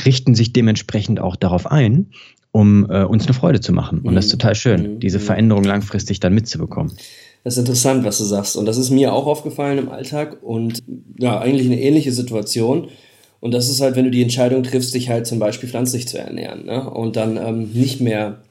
richten 0.05 0.35
sich 0.35 0.53
dementsprechend 0.53 1.21
auch 1.21 1.37
darauf 1.37 1.71
ein, 1.71 2.07
um 2.53 2.89
äh, 2.91 3.05
uns 3.05 3.25
eine 3.25 3.35
Freude 3.35 3.61
zu 3.61 3.73
machen. 3.73 4.01
Und 4.01 4.15
das 4.15 4.27
ist 4.27 4.31
total 4.33 4.55
schön, 4.55 4.95
mhm. 4.95 5.01
diese 5.01 5.21
Veränderung 5.21 5.65
langfristig 5.65 6.21
dann 6.21 6.35
mitzubekommen. 6.35 6.93
Das 7.45 7.55
ist 7.55 7.61
interessant, 7.61 8.05
was 8.05 8.19
du 8.19 8.25
sagst. 8.25 8.57
Und 8.57 8.67
das 8.67 8.77
ist 8.77 8.91
mir 8.91 9.13
auch 9.13 9.27
aufgefallen 9.27 9.79
im 9.79 9.89
Alltag 9.89 10.43
und 10.43 10.83
ja, 11.19 11.39
eigentlich 11.39 11.67
eine 11.67 11.81
ähnliche 11.81 12.11
Situation. 12.11 12.89
Und 13.39 13.55
das 13.55 13.69
ist 13.69 13.81
halt, 13.81 13.95
wenn 13.95 14.05
du 14.05 14.11
die 14.11 14.23
Entscheidung 14.23 14.65
triffst, 14.65 14.95
dich 14.95 15.09
halt 15.09 15.27
zum 15.27 15.39
Beispiel 15.39 15.69
pflanzlich 15.69 16.09
zu 16.09 16.19
ernähren 16.19 16.67
ne? 16.67 16.91
und 16.91 17.15
dann 17.15 17.37
ähm, 17.37 17.71
nicht 17.73 18.01
mehr 18.01 18.43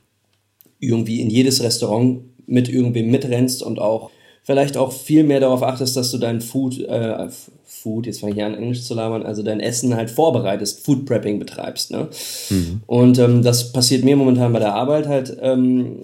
irgendwie 0.79 1.21
in 1.21 1.29
jedes 1.29 1.63
Restaurant 1.63 2.21
mit 2.47 2.69
irgendwem 2.69 3.09
mitrennst 3.09 3.63
und 3.63 3.79
auch 3.79 4.11
vielleicht 4.43 4.77
auch 4.77 4.91
viel 4.91 5.23
mehr 5.23 5.39
darauf 5.39 5.63
achtest, 5.63 5.97
dass 5.97 6.11
du 6.11 6.19
dein 6.19 6.39
Food, 6.39 6.79
äh, 6.79 7.27
Food, 7.63 8.05
jetzt 8.05 8.21
fange 8.21 8.33
ich 8.33 8.43
an 8.43 8.53
Englisch 8.53 8.83
zu 8.83 8.93
labern, 8.93 9.23
also 9.23 9.41
dein 9.41 9.59
Essen 9.59 9.95
halt 9.95 10.11
vorbereitest, 10.11 10.85
Food 10.85 11.05
Prepping 11.05 11.39
betreibst. 11.39 11.89
Ne? 11.89 12.09
Mhm. 12.51 12.81
Und 12.85 13.17
ähm, 13.17 13.41
das 13.41 13.73
passiert 13.73 14.03
mir 14.03 14.15
momentan 14.15 14.53
bei 14.53 14.59
der 14.59 14.75
Arbeit 14.75 15.07
halt, 15.07 15.35
ähm, 15.41 15.95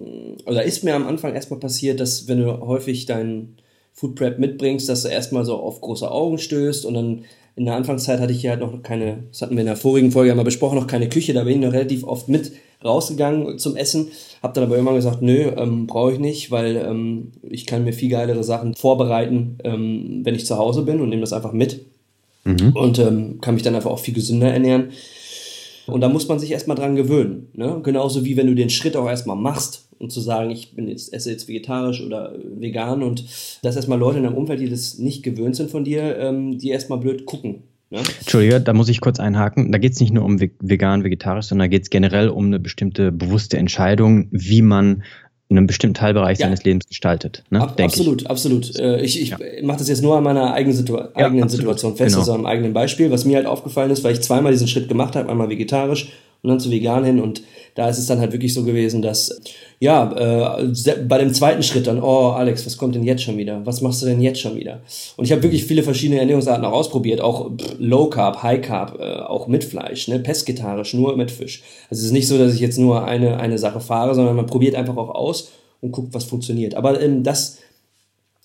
oder 0.45 0.63
ist 0.63 0.83
mir 0.83 0.95
am 0.95 1.07
Anfang 1.07 1.35
erstmal 1.35 1.59
passiert, 1.59 1.99
dass 1.99 2.27
wenn 2.27 2.39
du 2.39 2.61
häufig 2.61 3.05
dein 3.05 3.55
Food 3.93 4.15
Prep 4.15 4.39
mitbringst, 4.39 4.89
dass 4.89 5.03
du 5.03 5.09
erstmal 5.09 5.45
so 5.45 5.57
auf 5.57 5.79
große 5.81 6.09
Augen 6.09 6.39
stößt 6.39 6.85
und 6.85 6.95
dann 6.95 7.25
in 7.55 7.65
der 7.65 7.75
Anfangszeit 7.75 8.19
hatte 8.19 8.33
ich 8.33 8.41
hier 8.41 8.51
halt 8.51 8.61
noch 8.61 8.81
keine, 8.81 9.23
das 9.29 9.41
hatten 9.41 9.55
wir 9.55 9.61
in 9.61 9.67
der 9.67 9.75
vorigen 9.75 10.11
Folge 10.11 10.33
mal 10.33 10.43
besprochen, 10.43 10.79
noch 10.79 10.87
keine 10.87 11.09
Küche, 11.09 11.33
da 11.33 11.43
bin 11.43 11.55
ich 11.55 11.65
noch 11.65 11.73
relativ 11.73 12.03
oft 12.03 12.29
mit 12.29 12.53
rausgegangen 12.83 13.59
zum 13.59 13.75
Essen, 13.75 14.07
habe 14.41 14.53
dann 14.53 14.63
aber 14.63 14.75
irgendwann 14.75 14.95
gesagt, 14.95 15.21
nö, 15.21 15.51
ähm, 15.55 15.87
brauche 15.87 16.13
ich 16.13 16.19
nicht, 16.19 16.51
weil 16.51 16.75
ähm, 16.77 17.31
ich 17.49 17.65
kann 17.65 17.83
mir 17.83 17.93
viel 17.93 18.09
geilere 18.09 18.43
Sachen 18.43 18.75
vorbereiten, 18.75 19.57
ähm, 19.63 20.21
wenn 20.23 20.35
ich 20.35 20.45
zu 20.45 20.57
Hause 20.57 20.83
bin 20.83 20.99
und 21.01 21.09
nehme 21.09 21.21
das 21.21 21.33
einfach 21.33 21.53
mit 21.53 21.85
mhm. 22.43 22.71
und 22.73 22.99
ähm, 22.99 23.39
kann 23.41 23.53
mich 23.53 23.63
dann 23.63 23.75
einfach 23.75 23.91
auch 23.91 23.99
viel 23.99 24.13
gesünder 24.13 24.51
ernähren. 24.51 24.89
Und 25.87 26.01
da 26.01 26.09
muss 26.09 26.27
man 26.27 26.39
sich 26.39 26.51
erstmal 26.51 26.77
dran 26.77 26.95
gewöhnen. 26.95 27.49
Ne? 27.53 27.81
Genauso 27.83 28.23
wie 28.23 28.37
wenn 28.37 28.47
du 28.47 28.55
den 28.55 28.69
Schritt 28.69 28.95
auch 28.95 29.07
erstmal 29.07 29.35
machst 29.35 29.87
und 29.99 30.11
zu 30.11 30.21
sagen, 30.21 30.49
ich 30.51 30.73
bin 30.73 30.87
jetzt, 30.87 31.13
esse 31.13 31.31
jetzt 31.31 31.47
vegetarisch 31.47 32.01
oder 32.01 32.33
vegan 32.43 33.03
und 33.03 33.25
dass 33.61 33.75
erstmal 33.75 33.99
Leute 33.99 34.17
in 34.17 34.23
deinem 34.23 34.37
Umfeld, 34.37 34.59
die 34.59 34.69
das 34.69 34.97
nicht 34.97 35.23
gewöhnt 35.23 35.55
sind 35.55 35.69
von 35.69 35.83
dir, 35.83 36.17
ähm, 36.17 36.57
die 36.57 36.69
erstmal 36.69 36.99
blöd 36.99 37.25
gucken. 37.25 37.63
Ne? 37.91 37.99
Entschuldige, 38.19 38.61
da 38.61 38.73
muss 38.73 38.89
ich 38.89 39.01
kurz 39.01 39.19
einhaken. 39.19 39.71
Da 39.71 39.77
geht 39.77 39.93
es 39.93 39.99
nicht 39.99 40.13
nur 40.13 40.23
um 40.23 40.39
vegan, 40.39 41.03
vegetarisch, 41.03 41.47
sondern 41.47 41.65
da 41.65 41.69
geht 41.69 41.83
es 41.83 41.89
generell 41.89 42.29
um 42.29 42.45
eine 42.45 42.59
bestimmte 42.59 43.11
bewusste 43.11 43.57
Entscheidung, 43.57 44.27
wie 44.31 44.61
man 44.61 45.03
einen 45.49 45.67
bestimmten 45.67 45.95
Teilbereich 45.95 46.39
ja. 46.39 46.45
seines 46.45 46.63
Lebens 46.63 46.87
gestaltet. 46.87 47.43
Ne? 47.49 47.61
Ab, 47.61 47.79
absolut, 47.81 48.21
ich. 48.21 48.29
absolut. 48.29 48.75
Äh, 48.79 49.01
ich 49.01 49.21
ich 49.21 49.29
ja. 49.31 49.37
mache 49.63 49.79
das 49.79 49.89
jetzt 49.89 50.01
nur 50.01 50.17
an 50.17 50.23
meiner 50.23 50.53
eigenen, 50.53 50.77
Situa 50.77 51.09
ja, 51.17 51.25
eigenen 51.25 51.49
Situation 51.49 51.97
fest, 51.97 52.15
genau. 52.15 52.19
also 52.19 52.33
am 52.33 52.45
eigenen 52.45 52.71
Beispiel, 52.71 53.11
was 53.11 53.25
mir 53.25 53.35
halt 53.35 53.45
aufgefallen 53.45 53.91
ist, 53.91 54.03
weil 54.05 54.13
ich 54.13 54.21
zweimal 54.21 54.53
diesen 54.53 54.69
Schritt 54.69 54.87
gemacht 54.87 55.17
habe, 55.17 55.29
einmal 55.29 55.49
vegetarisch 55.49 56.13
und 56.41 56.49
dann 56.49 56.59
zu 56.59 56.71
vegan 56.71 57.03
hin 57.03 57.19
und 57.19 57.43
da 57.75 57.87
ist 57.87 57.97
es 57.97 58.07
dann 58.07 58.19
halt 58.19 58.33
wirklich 58.33 58.53
so 58.53 58.63
gewesen, 58.63 59.01
dass 59.01 59.41
ja, 59.79 60.59
äh, 60.59 61.03
bei 61.07 61.17
dem 61.17 61.33
zweiten 61.33 61.63
Schritt 61.63 61.87
dann, 61.87 62.03
oh 62.03 62.29
Alex, 62.29 62.65
was 62.65 62.77
kommt 62.77 62.93
denn 62.93 63.03
jetzt 63.03 63.23
schon 63.23 63.37
wieder? 63.37 63.65
Was 63.65 63.81
machst 63.81 64.01
du 64.01 64.05
denn 64.05 64.21
jetzt 64.21 64.39
schon 64.39 64.55
wieder? 64.55 64.81
Und 65.17 65.25
ich 65.25 65.31
habe 65.31 65.41
wirklich 65.41 65.65
viele 65.65 65.81
verschiedene 65.81 66.19
Ernährungsarten 66.19 66.65
auch 66.65 66.73
ausprobiert, 66.73 67.21
auch 67.21 67.51
Low 67.79 68.07
Carb, 68.07 68.43
High 68.43 68.61
Carb, 68.61 68.99
äh, 68.99 69.21
auch 69.21 69.47
mit 69.47 69.63
Fleisch, 69.63 70.07
ne, 70.07 70.19
pesketarisch, 70.19 70.93
nur 70.93 71.15
mit 71.17 71.31
Fisch. 71.31 71.63
Also 71.89 72.01
es 72.01 72.07
ist 72.07 72.11
nicht 72.11 72.27
so, 72.27 72.37
dass 72.37 72.53
ich 72.53 72.59
jetzt 72.59 72.77
nur 72.77 73.05
eine 73.05 73.39
eine 73.39 73.57
Sache 73.57 73.79
fahre, 73.79 74.13
sondern 74.13 74.35
man 74.35 74.45
probiert 74.45 74.75
einfach 74.75 74.97
auch 74.97 75.15
aus 75.15 75.51
und 75.81 75.91
guckt, 75.91 76.13
was 76.13 76.25
funktioniert. 76.25 76.75
Aber 76.75 77.01
ähm, 77.01 77.23
das 77.23 77.57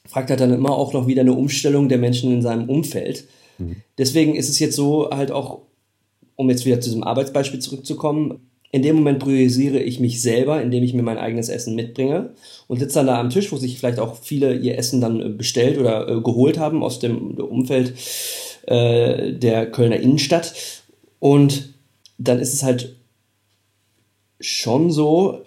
fragt 0.09 0.31
halt 0.31 0.41
dann 0.41 0.53
immer 0.53 0.71
auch 0.71 0.93
noch 0.93 1.07
wieder 1.07 1.23
eine 1.23 1.35
Umstellung 1.35 1.89
der 1.89 1.99
Menschen 1.99 2.33
in 2.33 2.43
seinem 2.43 2.69
Umfeld. 2.69 3.25
Mhm. 3.59 3.77
Deswegen 3.99 4.37
ist 4.37 4.49
es 4.49 4.59
jetzt 4.59 4.77
so 4.77 5.11
halt 5.11 5.31
auch, 5.31 5.61
um 6.37 6.49
jetzt 6.51 6.65
wieder 6.65 6.81
zu 6.81 6.91
diesem 6.91 7.05
Arbeitsbeispiel 7.05 7.61
zurückzukommen, 7.61 8.41
in 8.73 8.83
dem 8.83 8.97
Moment 8.97 9.21
priorisiere 9.21 9.79
ich 9.79 10.01
mich 10.01 10.21
selber, 10.21 10.61
indem 10.61 10.83
ich 10.83 10.93
mir 10.93 11.03
mein 11.03 11.19
eigenes 11.19 11.49
Essen 11.49 11.75
mitbringe 11.75 12.35
und 12.67 12.79
sitze 12.79 12.97
dann 12.97 13.07
da 13.07 13.21
am 13.21 13.31
Tisch, 13.31 13.51
wo 13.53 13.57
sich 13.57 13.79
vielleicht 13.79 13.99
auch 13.99 14.17
viele 14.17 14.55
ihr 14.55 14.77
Essen 14.77 15.01
dann 15.01 15.21
äh, 15.21 15.29
bestellt 15.29 15.79
oder 15.79 16.09
äh, 16.09 16.21
geholt 16.21 16.59
haben 16.59 16.83
aus 16.83 16.99
dem 16.99 17.39
Umfeld 17.39 17.95
äh, 18.67 19.33
der 19.33 19.71
Kölner 19.71 19.97
Innenstadt. 19.97 20.53
Und 21.21 21.75
dann 22.19 22.39
ist 22.39 22.53
es 22.53 22.63
halt 22.63 22.97
schon 24.41 24.91
so, 24.91 25.43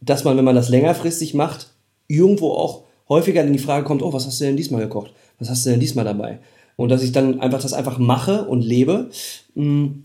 dass 0.00 0.24
man, 0.24 0.36
wenn 0.36 0.44
man 0.44 0.56
das 0.56 0.68
längerfristig 0.68 1.34
macht, 1.34 1.68
irgendwo 2.08 2.50
auch 2.52 2.82
häufiger 3.08 3.42
in 3.42 3.52
die 3.52 3.58
Frage 3.58 3.84
kommt, 3.84 4.02
oh, 4.02 4.12
was 4.12 4.26
hast 4.26 4.40
du 4.40 4.44
denn 4.44 4.56
diesmal 4.56 4.82
gekocht? 4.82 5.12
Was 5.38 5.48
hast 5.48 5.64
du 5.64 5.70
denn 5.70 5.80
diesmal 5.80 6.04
dabei? 6.04 6.40
Und 6.76 6.88
dass 6.90 7.02
ich 7.02 7.12
dann 7.12 7.40
einfach 7.40 7.62
das 7.62 7.72
einfach 7.72 7.98
mache 7.98 8.44
und 8.44 8.62
lebe. 8.62 9.10
Mh, 9.54 9.64
mm, 9.64 10.04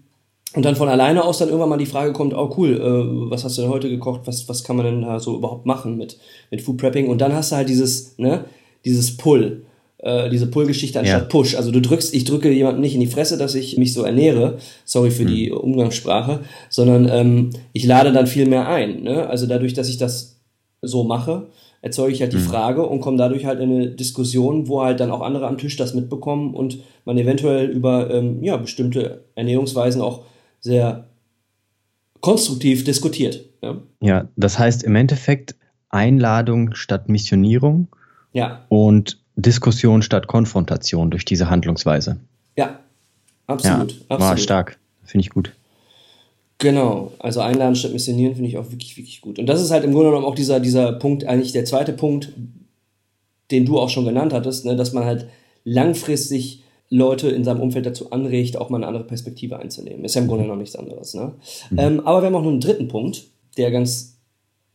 und 0.56 0.64
dann 0.64 0.76
von 0.76 0.88
alleine 0.88 1.24
aus 1.24 1.40
dann 1.40 1.50
irgendwann 1.50 1.70
mal 1.70 1.78
die 1.78 1.86
Frage 1.86 2.14
kommt, 2.14 2.34
oh 2.34 2.54
cool, 2.58 2.76
äh, 2.76 3.30
was 3.30 3.44
hast 3.44 3.58
du 3.58 3.64
denn 3.64 3.72
heute 3.72 3.90
gekocht? 3.90 4.22
Was, 4.26 4.48
was 4.48 4.64
kann 4.64 4.78
man 4.78 4.86
denn 4.86 5.02
da 5.02 5.20
so 5.20 5.36
überhaupt 5.36 5.66
machen 5.66 5.98
mit, 5.98 6.18
mit 6.50 6.62
Food 6.62 6.78
Prepping? 6.78 7.08
Und 7.08 7.20
dann 7.20 7.34
hast 7.34 7.52
du 7.52 7.58
halt 7.58 7.68
dieses, 7.68 8.18
ne, 8.18 8.46
dieses 8.86 9.18
Pull, 9.18 9.64
äh, 10.00 10.30
diese 10.30 10.48
Pull-Geschichte 10.48 11.00
anstatt 11.00 11.22
ja. 11.24 11.28
Push. 11.28 11.56
Also 11.56 11.72
du 11.72 11.82
drückst, 11.82 12.14
ich 12.14 12.24
drücke 12.24 12.52
jemanden 12.52 12.82
nicht 12.82 12.94
in 12.94 13.02
die 13.02 13.08
Fresse, 13.08 13.38
dass 13.38 13.56
ich 13.56 13.78
mich 13.78 13.94
so 13.94 14.04
ernähre, 14.04 14.58
sorry 14.86 15.12
für 15.12 15.24
hm. 15.24 15.28
die 15.28 15.52
Umgangssprache, 15.52 16.42
sondern 16.70 17.10
ähm, 17.10 17.50
ich 17.74 17.86
lade 17.86 18.14
dann 18.14 18.28
viel 18.28 18.48
mehr 18.48 18.68
ein. 18.68 19.04
Ne? 19.04 19.28
Also 19.28 19.48
dadurch, 19.48 19.74
dass 19.74 19.90
ich 19.90 19.98
das 19.98 20.40
so 20.82 21.04
mache, 21.04 21.48
erzeuge 21.82 22.14
ich 22.14 22.22
halt 22.22 22.34
die 22.34 22.38
hm. 22.38 22.46
Frage 22.46 22.86
und 22.86 23.02
komme 23.02 23.18
dadurch 23.18 23.46
halt 23.46 23.60
in 23.60 23.72
eine 23.72 23.88
Diskussion, 23.90 24.68
wo 24.68 24.84
halt 24.84 25.00
dann 25.00 25.12
auch 25.12 25.22
andere 25.22 25.48
am 25.48 25.58
Tisch 25.58 25.76
das 25.76 25.94
mitbekommen 25.94 26.54
und 26.54 26.80
man 27.04 27.18
eventuell 27.18 27.68
über 27.70 28.10
ähm, 28.14 28.44
ja, 28.44 28.58
bestimmte 28.58 29.26
Ernährungsweisen 29.36 30.02
auch 30.02 30.22
sehr 30.66 31.06
konstruktiv 32.22 32.84
diskutiert. 32.84 33.46
Ja? 33.62 33.78
ja, 34.02 34.28
das 34.36 34.58
heißt 34.58 34.84
im 34.84 34.96
Endeffekt 34.96 35.56
Einladung 35.90 36.74
statt 36.74 37.08
Missionierung 37.08 37.88
ja. 38.34 38.66
und 38.70 39.20
Diskussion 39.36 40.02
statt 40.02 40.26
Konfrontation 40.26 41.12
durch 41.12 41.24
diese 41.24 41.52
Handlungsweise. 41.52 42.18
Ja, 42.58 42.80
absolut. 43.46 43.92
Ja, 43.92 43.98
absolut. 44.10 44.22
War 44.22 44.38
stark, 44.38 44.80
finde 45.04 45.22
ich 45.22 45.30
gut. 45.30 45.54
Genau, 46.58 47.12
also 47.20 47.42
einladen 47.42 47.76
statt 47.76 47.94
missionieren 47.94 48.34
finde 48.34 48.50
ich 48.50 48.58
auch 48.58 48.72
wirklich, 48.72 48.98
wirklich 48.98 49.22
gut. 49.22 49.38
Und 49.38 49.46
das 49.46 49.62
ist 49.62 49.70
halt 49.70 49.84
im 49.84 49.92
Grunde 49.92 50.10
genommen 50.10 50.26
auch 50.26 50.36
dieser, 50.36 50.60
dieser 50.60 50.94
Punkt, 50.94 51.26
eigentlich 51.26 51.52
der 51.52 51.66
zweite 51.66 51.94
Punkt, 51.94 52.32
den 53.52 53.66
du 53.66 53.78
auch 53.80 53.90
schon 53.90 54.06
genannt 54.06 54.34
hattest, 54.34 54.66
ne, 54.66 54.76
dass 54.76 54.94
man 54.94 55.06
halt 55.06 55.28
langfristig 55.64 56.64
Leute 56.96 57.30
in 57.30 57.44
seinem 57.44 57.62
Umfeld 57.62 57.86
dazu 57.86 58.12
anregt, 58.12 58.58
auch 58.58 58.70
mal 58.70 58.78
eine 58.78 58.88
andere 58.88 59.04
Perspektive 59.04 59.60
einzunehmen. 59.60 60.06
Ist 60.06 60.16
ja 60.16 60.22
im 60.22 60.28
Grunde 60.28 60.46
noch 60.46 60.56
nichts 60.56 60.76
anderes. 60.76 61.14
Ne? 61.14 61.34
Mhm. 61.70 61.80
Ähm, 61.80 62.00
aber 62.02 62.22
wir 62.22 62.28
haben 62.28 62.36
auch 62.36 62.44
noch 62.44 62.52
einen 62.52 62.62
dritten 62.62 62.88
Punkt, 62.88 63.26
der 63.58 63.72
ganz 63.72 64.18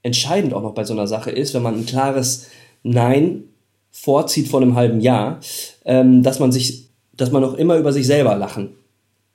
entscheidend 0.02 0.54
auch 0.54 0.62
noch 0.62 0.74
bei 0.74 0.84
so 0.84 0.92
einer 0.92 1.06
Sache 1.06 1.30
ist, 1.30 1.54
wenn 1.54 1.62
man 1.62 1.76
ein 1.76 1.86
klares 1.86 2.48
Nein 2.82 3.44
vorzieht 3.90 4.48
vor 4.48 4.60
einem 4.60 4.74
halben 4.76 5.00
Jahr, 5.00 5.40
ähm, 5.84 6.22
dass 6.22 6.38
man 6.38 6.52
sich, 6.52 6.88
dass 7.16 7.32
man 7.32 7.42
auch 7.42 7.54
immer 7.54 7.76
über 7.76 7.92
sich 7.92 8.06
selber 8.06 8.36
lachen 8.36 8.70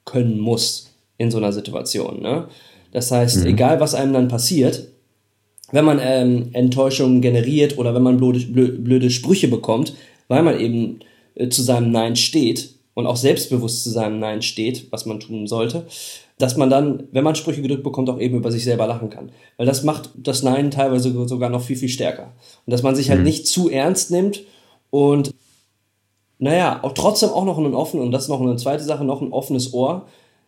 können 0.06 0.40
muss 0.40 0.94
in 1.18 1.32
so 1.32 1.38
einer 1.38 1.52
Situation. 1.52 2.22
Ne? 2.22 2.48
Das 2.92 3.12
heißt, 3.12 3.42
mhm. 3.42 3.48
egal 3.48 3.80
was 3.80 3.96
einem 3.96 4.14
dann 4.14 4.28
passiert, 4.28 4.88
wenn 5.72 5.86
man 5.86 6.00
ähm, 6.02 6.50
Enttäuschungen 6.54 7.22
generiert 7.22 7.78
oder 7.78 7.96
wenn 7.96 8.04
man 8.04 8.18
blöde, 8.18 8.40
blöde 8.40 9.10
Sprüche 9.10 9.48
bekommt, 9.48 9.96
weil 10.28 10.44
man 10.44 10.60
eben 10.60 11.00
äh, 11.34 11.50
zu 11.50 11.64
seinem 11.64 11.92
Nein 11.92 12.16
steht 12.16 12.75
und 12.96 13.06
auch 13.06 13.18
selbstbewusst 13.18 13.84
zu 13.84 13.92
seinem 13.92 14.20
Nein 14.20 14.42
steht, 14.42 14.92
was 14.92 15.06
man 15.06 15.20
tun 15.20 15.46
sollte, 15.46 15.86
dass 16.40 16.58
man 16.58 16.70
dann, 16.70 17.08
wenn 17.12 17.24
man 17.24 17.36
Sprüche 17.36 17.62
gedrückt 17.62 17.84
bekommt, 17.84 18.10
auch 18.10 18.20
eben 18.20 18.38
über 18.38 18.52
sich 18.52 18.64
selber 18.64 18.88
lachen 18.88 19.10
kann. 19.10 19.32
Weil 19.58 19.68
das 19.68 19.84
macht 19.84 20.10
das 20.16 20.42
Nein 20.42 20.72
teilweise 20.72 21.28
sogar 21.28 21.50
noch 21.50 21.62
viel, 21.62 21.76
viel 21.76 21.90
stärker. 21.90 22.34
Und 22.66 22.72
dass 22.72 22.84
man 22.84 22.96
sich 22.96 23.10
halt 23.10 23.20
mhm. 23.20 23.26
nicht 23.26 23.48
zu 23.48 23.70
ernst 23.70 24.10
nimmt 24.12 24.42
und 24.90 25.34
naja, 26.38 26.80
auch 26.82 26.94
trotzdem 26.94 27.30
auch 27.30 27.46
noch 27.46 27.58
einen 27.58 27.76
offenen, 27.76 28.06
und 28.06 28.12
das 28.12 28.24
ist 28.24 28.30
noch 28.30 28.42
eine 28.42 28.58
zweite 28.58 28.84
Sache, 28.84 29.06
noch 29.06 29.22
ein 29.22 29.32
offenes 29.32 29.74
Ohr 29.74 30.06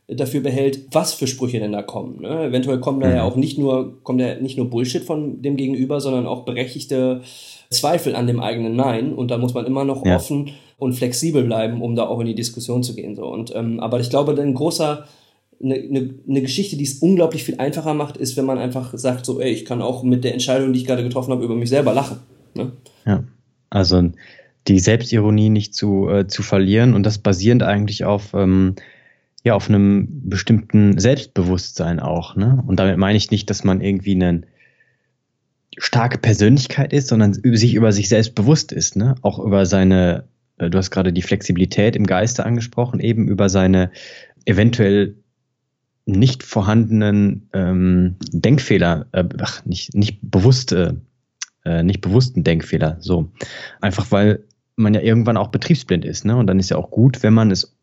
dafür 0.07 0.41
behält, 0.41 0.87
was 0.91 1.13
für 1.13 1.27
Sprüche 1.27 1.59
denn 1.59 1.73
da 1.73 1.81
kommen. 1.81 2.21
Ne? 2.21 2.45
Eventuell 2.45 2.79
kommen 2.79 3.01
da 3.01 3.09
ja 3.09 3.23
mhm. 3.23 3.31
auch 3.31 3.35
nicht 3.35 3.57
nur, 3.57 4.01
kommt 4.03 4.21
ja 4.21 4.35
nicht 4.35 4.57
nur 4.57 4.69
Bullshit 4.69 5.03
von 5.03 5.41
dem 5.41 5.57
Gegenüber, 5.57 5.99
sondern 5.99 6.27
auch 6.27 6.43
berechtigte 6.43 7.21
Zweifel 7.69 8.15
an 8.15 8.27
dem 8.27 8.39
eigenen 8.39 8.75
Nein. 8.75 9.13
Und 9.13 9.31
da 9.31 9.37
muss 9.37 9.53
man 9.53 9.65
immer 9.65 9.83
noch 9.83 10.05
ja. 10.05 10.15
offen 10.15 10.51
und 10.77 10.93
flexibel 10.93 11.43
bleiben, 11.43 11.81
um 11.81 11.96
da 11.96 12.07
auch 12.07 12.19
in 12.19 12.27
die 12.27 12.36
Diskussion 12.36 12.84
zu 12.84 12.96
gehen. 12.96 13.15
So. 13.15 13.25
Und, 13.27 13.53
ähm, 13.55 13.79
aber 13.79 14.00
ich 14.00 14.10
glaube, 14.10 14.39
ein 14.39 14.53
großer, 14.53 15.05
eine, 15.62 15.75
eine, 15.75 16.13
eine 16.27 16.41
Geschichte, 16.41 16.77
die 16.77 16.84
es 16.84 17.00
unglaublich 17.00 17.43
viel 17.43 17.60
einfacher 17.60 17.93
macht, 17.93 18.17
ist, 18.17 18.38
wenn 18.38 18.46
man 18.46 18.60
einfach 18.60 18.96
sagt, 18.96 19.25
so, 19.25 19.41
ey, 19.41 19.51
ich 19.51 19.65
kann 19.65 19.81
auch 19.81 20.03
mit 20.03 20.24
der 20.24 20.34
Entscheidung, 20.34 20.74
die 20.74 20.79
ich 20.79 20.86
gerade 20.86 21.03
getroffen 21.03 21.31
habe, 21.31 21.43
über 21.43 21.55
mich 21.55 21.69
selber 21.69 21.93
lachen. 21.93 22.19
Ne? 22.53 22.72
Ja, 23.05 23.24
also 23.69 24.12
die 24.67 24.79
Selbstironie 24.79 25.50
nicht 25.50 25.74
zu, 25.74 26.10
äh, 26.10 26.27
zu 26.27 26.43
verlieren 26.43 26.93
und 26.93 27.03
das 27.03 27.17
basierend 27.17 27.63
eigentlich 27.63 28.05
auf, 28.05 28.34
ähm, 28.34 28.75
ja, 29.43 29.55
auf 29.55 29.69
einem 29.69 30.07
bestimmten 30.29 31.00
Selbstbewusstsein 31.00 32.00
auch. 32.00 32.36
Ne? 32.36 32.63
Und 32.67 32.79
damit 32.79 32.98
meine 32.98 33.17
ich 33.17 33.31
nicht, 33.31 33.50
dass 33.50 33.63
man 33.63 33.81
irgendwie 33.81 34.15
eine 34.15 34.41
starke 35.77 36.17
Persönlichkeit 36.17 36.93
ist, 36.93 37.07
sondern 37.07 37.34
sich 37.34 37.74
über 37.74 37.91
sich 37.91 38.10
selbst 38.10 38.36
bewusst 38.36 38.72
ist, 38.72 38.96
ne? 38.96 39.15
auch 39.22 39.39
über 39.39 39.65
seine 39.65 40.25
du 40.57 40.77
hast 40.77 40.91
gerade 40.91 41.13
die 41.13 41.21
Flexibilität 41.21 41.95
im 41.95 42.05
Geiste 42.05 42.45
angesprochen, 42.45 42.99
eben 42.99 43.27
über 43.27 43.49
seine 43.49 43.91
eventuell 44.45 45.15
nicht 46.05 46.41
vorhandenen 46.43 47.49
ähm, 47.53 48.15
Denkfehler, 48.31 49.07
äh, 49.11 49.25
ach, 49.41 49.65
nicht, 49.65 49.93
nicht 49.93 50.19
bewusste, 50.21 51.01
äh, 51.65 51.83
nicht 51.83 52.01
bewussten 52.01 52.43
Denkfehler, 52.43 52.97
so. 52.99 53.31
Einfach 53.81 54.09
weil 54.11 54.43
man 54.77 54.93
ja 54.93 55.01
irgendwann 55.01 55.37
auch 55.37 55.49
betriebsblind 55.49 56.05
ist, 56.05 56.23
ne? 56.23 56.35
Und 56.37 56.47
dann 56.47 56.59
ist 56.59 56.69
ja 56.69 56.77
auch 56.77 56.91
gut, 56.91 57.23
wenn 57.23 57.33
man 57.33 57.51
es 57.51 57.77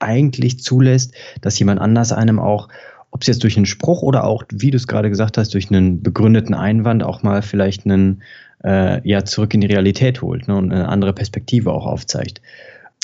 eigentlich 0.00 0.60
zulässt, 0.60 1.14
dass 1.40 1.58
jemand 1.58 1.80
anders 1.80 2.12
einem 2.12 2.40
auch, 2.40 2.68
ob 3.10 3.22
es 3.22 3.28
jetzt 3.28 3.42
durch 3.42 3.56
einen 3.56 3.66
Spruch 3.66 4.02
oder 4.02 4.24
auch, 4.24 4.42
wie 4.52 4.70
du 4.70 4.76
es 4.76 4.86
gerade 4.86 5.08
gesagt 5.08 5.38
hast, 5.38 5.54
durch 5.54 5.70
einen 5.70 6.02
begründeten 6.02 6.54
Einwand 6.54 7.02
auch 7.02 7.22
mal 7.22 7.42
vielleicht 7.42 7.84
einen 7.84 8.22
äh, 8.64 9.06
ja 9.08 9.24
zurück 9.24 9.54
in 9.54 9.60
die 9.60 9.66
Realität 9.66 10.22
holt 10.22 10.48
ne, 10.48 10.56
und 10.56 10.72
eine 10.72 10.88
andere 10.88 11.12
Perspektive 11.12 11.72
auch 11.72 11.86
aufzeigt. 11.86 12.40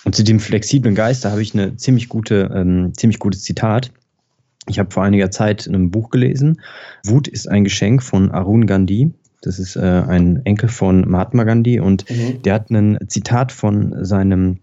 Und 0.04 0.14
zu 0.14 0.22
dem 0.22 0.40
flexiblen 0.40 0.94
Geist, 0.94 1.24
da 1.24 1.30
habe 1.30 1.42
ich 1.42 1.54
eine 1.54 1.76
ziemlich 1.76 2.08
gute, 2.08 2.50
ähm, 2.54 2.92
ziemlich 2.94 3.18
gutes 3.18 3.42
Zitat. 3.42 3.90
Ich 4.68 4.78
habe 4.78 4.90
vor 4.90 5.02
einiger 5.02 5.30
Zeit 5.30 5.66
in 5.66 5.74
einem 5.74 5.90
Buch 5.90 6.10
gelesen. 6.10 6.60
Wut 7.04 7.28
ist 7.28 7.48
ein 7.48 7.64
Geschenk 7.64 8.02
von 8.02 8.30
Arun 8.30 8.66
Gandhi. 8.66 9.12
Das 9.42 9.58
ist 9.58 9.76
äh, 9.76 9.80
ein 9.80 10.44
Enkel 10.44 10.68
von 10.68 11.08
Mahatma 11.08 11.44
Gandhi 11.44 11.80
und 11.80 12.08
mhm. 12.10 12.42
der 12.42 12.54
hat 12.54 12.70
ein 12.70 12.98
Zitat 13.08 13.52
von 13.52 14.04
seinem 14.04 14.60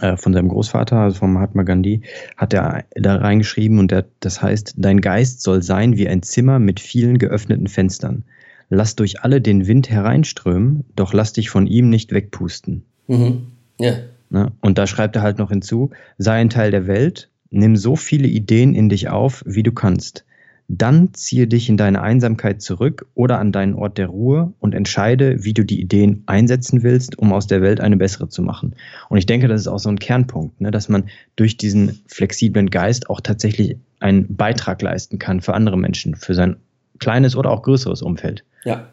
äh, 0.00 0.16
von 0.16 0.32
seinem 0.32 0.48
Großvater, 0.48 0.96
also 0.96 1.18
von 1.18 1.32
Mahatma 1.34 1.62
Gandhi, 1.62 2.00
hat 2.38 2.54
er 2.54 2.84
da 2.94 3.16
reingeschrieben 3.16 3.78
und 3.78 3.90
der, 3.90 4.06
das 4.20 4.40
heißt, 4.40 4.74
dein 4.78 5.02
Geist 5.02 5.42
soll 5.42 5.62
sein 5.62 5.98
wie 5.98 6.08
ein 6.08 6.22
Zimmer 6.22 6.58
mit 6.58 6.80
vielen 6.80 7.18
geöffneten 7.18 7.66
Fenstern. 7.66 8.24
Lass 8.74 8.96
durch 8.96 9.20
alle 9.20 9.42
den 9.42 9.66
Wind 9.66 9.90
hereinströmen, 9.90 10.84
doch 10.96 11.12
lass 11.12 11.34
dich 11.34 11.50
von 11.50 11.66
ihm 11.66 11.90
nicht 11.90 12.10
wegpusten. 12.10 12.84
Mhm. 13.06 13.48
Ja. 13.78 13.96
Ne? 14.30 14.50
Und 14.62 14.78
da 14.78 14.86
schreibt 14.86 15.14
er 15.14 15.20
halt 15.20 15.36
noch 15.36 15.50
hinzu, 15.50 15.90
sei 16.16 16.40
ein 16.40 16.48
Teil 16.48 16.70
der 16.70 16.86
Welt, 16.86 17.28
nimm 17.50 17.76
so 17.76 17.96
viele 17.96 18.28
Ideen 18.28 18.74
in 18.74 18.88
dich 18.88 19.10
auf, 19.10 19.42
wie 19.44 19.62
du 19.62 19.72
kannst. 19.72 20.24
Dann 20.68 21.12
ziehe 21.12 21.46
dich 21.46 21.68
in 21.68 21.76
deine 21.76 22.00
Einsamkeit 22.00 22.62
zurück 22.62 23.04
oder 23.12 23.38
an 23.38 23.52
deinen 23.52 23.74
Ort 23.74 23.98
der 23.98 24.06
Ruhe 24.06 24.54
und 24.58 24.74
entscheide, 24.74 25.44
wie 25.44 25.52
du 25.52 25.66
die 25.66 25.82
Ideen 25.82 26.22
einsetzen 26.24 26.82
willst, 26.82 27.18
um 27.18 27.34
aus 27.34 27.46
der 27.46 27.60
Welt 27.60 27.78
eine 27.78 27.98
bessere 27.98 28.30
zu 28.30 28.40
machen. 28.40 28.74
Und 29.10 29.18
ich 29.18 29.26
denke, 29.26 29.48
das 29.48 29.60
ist 29.60 29.68
auch 29.68 29.80
so 29.80 29.90
ein 29.90 29.98
Kernpunkt, 29.98 30.62
ne, 30.62 30.70
dass 30.70 30.88
man 30.88 31.10
durch 31.36 31.58
diesen 31.58 32.00
flexiblen 32.06 32.70
Geist 32.70 33.10
auch 33.10 33.20
tatsächlich 33.20 33.76
einen 34.00 34.34
Beitrag 34.34 34.80
leisten 34.80 35.18
kann 35.18 35.42
für 35.42 35.52
andere 35.52 35.76
Menschen, 35.76 36.14
für 36.14 36.32
sein 36.32 36.56
kleines 36.98 37.36
oder 37.36 37.50
auch 37.50 37.62
größeres 37.62 38.02
Umfeld. 38.02 38.44
Ja. 38.64 38.88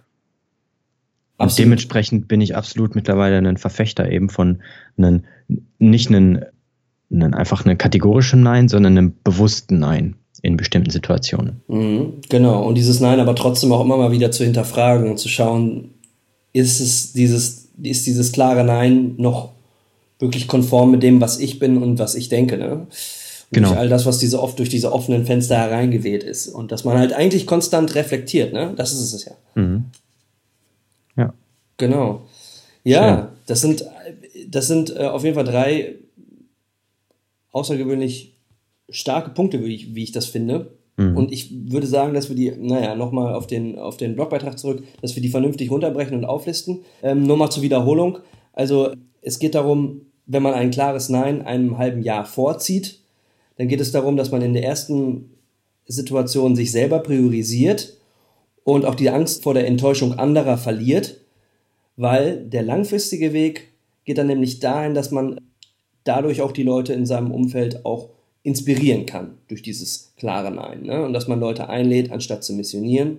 Und 1.37 1.57
dementsprechend 1.57 2.27
bin 2.27 2.41
ich 2.41 2.55
absolut 2.55 2.95
mittlerweile 2.95 3.37
ein 3.37 3.57
Verfechter 3.57 4.11
eben 4.11 4.29
von 4.29 4.61
einem, 4.97 5.23
nicht 5.77 6.09
einem, 6.09 6.43
einem 7.11 7.33
einfach 7.33 7.65
einem 7.65 7.77
kategorischen 7.77 8.43
Nein, 8.43 8.67
sondern 8.67 8.97
einem 8.97 9.13
bewussten 9.23 9.79
Nein 9.79 10.15
in 10.41 10.57
bestimmten 10.57 10.89
Situationen. 10.89 11.61
Mhm, 11.67 12.21
genau. 12.27 12.63
Und 12.63 12.75
dieses 12.75 12.99
Nein 12.99 13.21
aber 13.21 13.35
trotzdem 13.35 13.71
auch 13.71 13.81
immer 13.81 13.97
mal 13.97 14.11
wieder 14.11 14.31
zu 14.31 14.43
hinterfragen 14.43 15.09
und 15.09 15.17
zu 15.17 15.29
schauen, 15.29 15.91
ist 16.51 16.81
es 16.81 17.13
dieses, 17.13 17.69
ist 17.81 18.05
dieses 18.05 18.33
klare 18.33 18.65
Nein 18.65 19.15
noch 19.17 19.53
wirklich 20.19 20.47
konform 20.47 20.91
mit 20.91 21.03
dem, 21.03 21.21
was 21.21 21.39
ich 21.39 21.59
bin 21.59 21.81
und 21.81 21.99
was 21.99 22.15
ich 22.15 22.27
denke, 22.27 22.57
ne? 22.57 22.87
Genau. 23.51 23.73
all 23.73 23.89
das, 23.89 24.05
was 24.05 24.19
diese 24.19 24.41
oft 24.41 24.59
durch 24.59 24.69
diese 24.69 24.91
offenen 24.93 25.25
Fenster 25.25 25.57
hereingeweht 25.57 26.23
ist. 26.23 26.47
Und 26.47 26.71
dass 26.71 26.83
man 26.83 26.97
halt 26.97 27.13
eigentlich 27.13 27.47
konstant 27.47 27.95
reflektiert, 27.95 28.53
ne? 28.53 28.73
Das 28.75 28.93
ist 28.93 29.13
es 29.13 29.25
ja. 29.25 29.31
Mhm. 29.55 29.85
Ja. 31.17 31.33
Genau. 31.77 32.21
Ja, 32.83 33.17
Schön. 33.17 33.27
das 33.47 33.61
sind, 33.61 33.85
das 34.47 34.67
sind 34.67 34.95
äh, 34.95 35.05
auf 35.05 35.23
jeden 35.23 35.35
Fall 35.35 35.45
drei 35.45 35.95
außergewöhnlich 37.51 38.35
starke 38.89 39.31
Punkte, 39.31 39.63
wie 39.63 39.73
ich, 39.73 39.95
wie 39.95 40.03
ich 40.03 40.11
das 40.11 40.27
finde. 40.27 40.71
Mhm. 40.97 41.17
Und 41.17 41.31
ich 41.31 41.71
würde 41.71 41.87
sagen, 41.87 42.13
dass 42.13 42.29
wir 42.29 42.35
die, 42.35 42.51
naja, 42.51 42.95
nochmal 42.95 43.33
auf 43.33 43.47
den, 43.47 43.79
auf 43.79 43.97
den 43.97 44.15
Blogbeitrag 44.15 44.59
zurück, 44.59 44.83
dass 45.01 45.15
wir 45.15 45.23
die 45.23 45.29
vernünftig 45.29 45.71
runterbrechen 45.71 46.15
und 46.15 46.25
auflisten. 46.25 46.81
Ähm, 47.01 47.23
nur 47.23 47.37
mal 47.37 47.49
zur 47.49 47.63
Wiederholung. 47.63 48.19
Also 48.53 48.91
es 49.21 49.39
geht 49.39 49.55
darum, 49.55 50.01
wenn 50.25 50.43
man 50.43 50.53
ein 50.53 50.71
klares 50.71 51.09
Nein 51.09 51.41
einem 51.41 51.77
halben 51.77 52.03
Jahr 52.03 52.25
vorzieht, 52.25 52.98
dann 53.59 53.67
geht 53.67 53.81
es 53.81 53.91
darum, 53.91 54.15
dass 54.15 54.31
man 54.31 54.41
in 54.41 54.53
der 54.53 54.63
ersten 54.63 55.31
Situation 55.85 56.55
sich 56.55 56.71
selber 56.71 56.99
priorisiert 56.99 57.97
und 58.63 58.85
auch 58.85 58.95
die 58.95 59.09
Angst 59.09 59.43
vor 59.43 59.53
der 59.53 59.67
Enttäuschung 59.67 60.17
anderer 60.17 60.57
verliert, 60.57 61.17
weil 61.97 62.37
der 62.45 62.63
langfristige 62.63 63.33
Weg 63.33 63.67
geht 64.05 64.17
dann 64.17 64.27
nämlich 64.27 64.61
dahin, 64.61 64.93
dass 64.93 65.11
man 65.11 65.41
dadurch 66.05 66.41
auch 66.41 66.53
die 66.53 66.63
Leute 66.63 66.93
in 66.93 67.05
seinem 67.05 67.31
Umfeld 67.31 67.85
auch 67.85 68.07
inspirieren 68.43 69.05
kann 69.05 69.31
durch 69.49 69.61
dieses 69.61 70.13
klare 70.15 70.51
Nein. 70.51 70.83
Ne? 70.83 71.03
Und 71.03 71.11
dass 71.11 71.27
man 71.27 71.41
Leute 71.41 71.67
einlädt, 71.67 72.13
anstatt 72.13 72.45
zu 72.45 72.53
missionieren. 72.53 73.17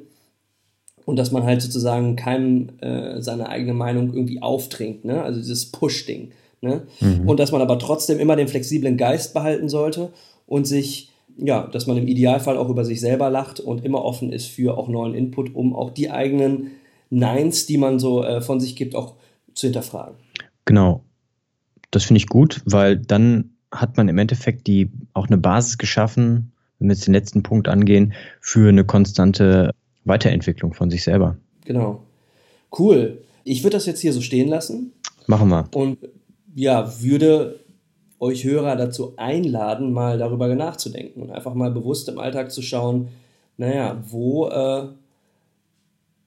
Und 1.04 1.16
dass 1.16 1.32
man 1.32 1.42
halt 1.42 1.60
sozusagen 1.60 2.16
keinem 2.16 2.70
äh, 2.80 3.20
seine 3.20 3.50
eigene 3.50 3.74
Meinung 3.74 4.14
irgendwie 4.14 4.40
auftrinkt. 4.40 5.04
Ne? 5.04 5.22
Also 5.22 5.38
dieses 5.38 5.66
Push-Ding. 5.66 6.30
Ne? 6.62 6.82
Mhm. 7.00 7.28
Und 7.28 7.38
dass 7.38 7.52
man 7.52 7.60
aber 7.60 7.78
trotzdem 7.78 8.18
immer 8.18 8.36
den 8.36 8.48
flexiblen 8.48 8.96
Geist 8.96 9.34
behalten 9.34 9.68
sollte 9.68 10.10
und 10.50 10.66
sich, 10.66 11.12
ja, 11.38 11.68
dass 11.68 11.86
man 11.86 11.96
im 11.96 12.08
Idealfall 12.08 12.58
auch 12.58 12.68
über 12.68 12.84
sich 12.84 13.00
selber 13.00 13.30
lacht 13.30 13.60
und 13.60 13.84
immer 13.84 14.04
offen 14.04 14.32
ist 14.32 14.46
für 14.46 14.76
auch 14.76 14.88
neuen 14.88 15.14
Input, 15.14 15.54
um 15.54 15.76
auch 15.76 15.90
die 15.90 16.10
eigenen 16.10 16.72
Neins, 17.08 17.66
die 17.66 17.78
man 17.78 18.00
so 18.00 18.24
äh, 18.24 18.40
von 18.40 18.58
sich 18.58 18.74
gibt, 18.74 18.96
auch 18.96 19.14
zu 19.54 19.68
hinterfragen. 19.68 20.16
Genau. 20.64 21.04
Das 21.92 22.04
finde 22.04 22.18
ich 22.18 22.26
gut, 22.26 22.62
weil 22.64 22.96
dann 22.96 23.50
hat 23.70 23.96
man 23.96 24.08
im 24.08 24.18
Endeffekt 24.18 24.66
die 24.66 24.90
auch 25.14 25.28
eine 25.28 25.38
Basis 25.38 25.78
geschaffen, 25.78 26.50
wenn 26.78 26.88
wir 26.88 26.94
jetzt 26.94 27.06
den 27.06 27.14
letzten 27.14 27.44
Punkt 27.44 27.68
angehen, 27.68 28.12
für 28.40 28.68
eine 28.68 28.84
konstante 28.84 29.70
Weiterentwicklung 30.04 30.74
von 30.74 30.90
sich 30.90 31.04
selber. 31.04 31.36
Genau. 31.64 32.02
Cool. 32.76 33.22
Ich 33.44 33.62
würde 33.62 33.76
das 33.76 33.86
jetzt 33.86 34.00
hier 34.00 34.12
so 34.12 34.20
stehen 34.20 34.48
lassen. 34.48 34.92
Machen 35.28 35.48
wir. 35.48 35.68
Und 35.74 35.98
ja, 36.56 37.00
würde 37.00 37.59
euch 38.20 38.44
Hörer 38.44 38.76
dazu 38.76 39.14
einladen, 39.16 39.92
mal 39.92 40.18
darüber 40.18 40.54
nachzudenken 40.54 41.22
und 41.22 41.30
einfach 41.30 41.54
mal 41.54 41.70
bewusst 41.70 42.08
im 42.08 42.18
Alltag 42.18 42.52
zu 42.52 42.62
schauen, 42.62 43.08
naja, 43.56 44.02
wo 44.06 44.48
äh, 44.48 44.86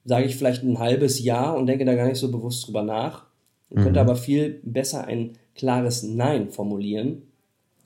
sage 0.04 0.26
ich 0.26 0.36
vielleicht 0.36 0.62
ein 0.62 0.78
halbes 0.78 1.22
Jahr 1.22 1.56
und 1.56 1.66
denke 1.66 1.84
da 1.84 1.94
gar 1.94 2.06
nicht 2.06 2.18
so 2.18 2.30
bewusst 2.30 2.66
drüber 2.66 2.82
nach. 2.82 3.24
Mhm. 3.70 3.82
Könnte 3.82 4.00
aber 4.00 4.16
viel 4.16 4.60
besser 4.64 5.06
ein 5.06 5.32
klares 5.54 6.02
Nein 6.02 6.50
formulieren 6.50 7.22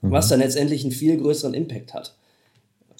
mhm. 0.01 0.11
was 0.11 0.29
dann 0.29 0.39
letztendlich 0.39 0.83
einen 0.83 0.91
viel 0.91 1.17
größeren 1.17 1.53
Impact 1.53 1.93
hat 1.93 2.15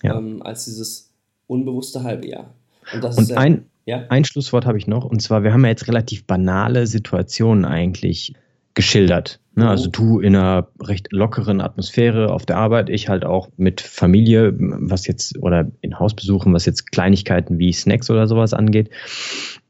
ja. 0.03 0.17
ähm, 0.17 0.41
als 0.41 0.65
dieses 0.65 1.11
unbewusste 1.47 2.03
halbe 2.03 2.27
Jahr. 2.27 2.53
Und, 2.93 3.03
das 3.03 3.17
und 3.17 3.23
ist, 3.23 3.37
ein, 3.37 3.65
ja? 3.85 4.05
ein 4.09 4.25
Schlusswort 4.25 4.65
habe 4.65 4.77
ich 4.77 4.87
noch, 4.87 5.05
und 5.05 5.21
zwar, 5.21 5.43
wir 5.43 5.53
haben 5.53 5.63
ja 5.63 5.69
jetzt 5.69 5.87
relativ 5.87 6.25
banale 6.25 6.87
Situationen 6.87 7.65
eigentlich 7.65 8.33
geschildert. 8.79 9.41
Ne? 9.55 9.67
Also 9.67 9.89
du 9.89 10.21
in 10.21 10.37
einer 10.37 10.69
recht 10.81 11.11
lockeren 11.11 11.59
Atmosphäre 11.59 12.31
auf 12.31 12.45
der 12.45 12.55
Arbeit, 12.55 12.89
ich 12.89 13.09
halt 13.09 13.25
auch 13.25 13.49
mit 13.57 13.81
Familie, 13.81 14.53
was 14.57 15.05
jetzt, 15.05 15.37
oder 15.39 15.69
in 15.81 15.99
Hausbesuchen, 15.99 16.53
was 16.53 16.65
jetzt 16.65 16.89
Kleinigkeiten 16.89 17.59
wie 17.59 17.73
Snacks 17.73 18.09
oder 18.09 18.25
sowas 18.25 18.53
angeht. 18.53 18.89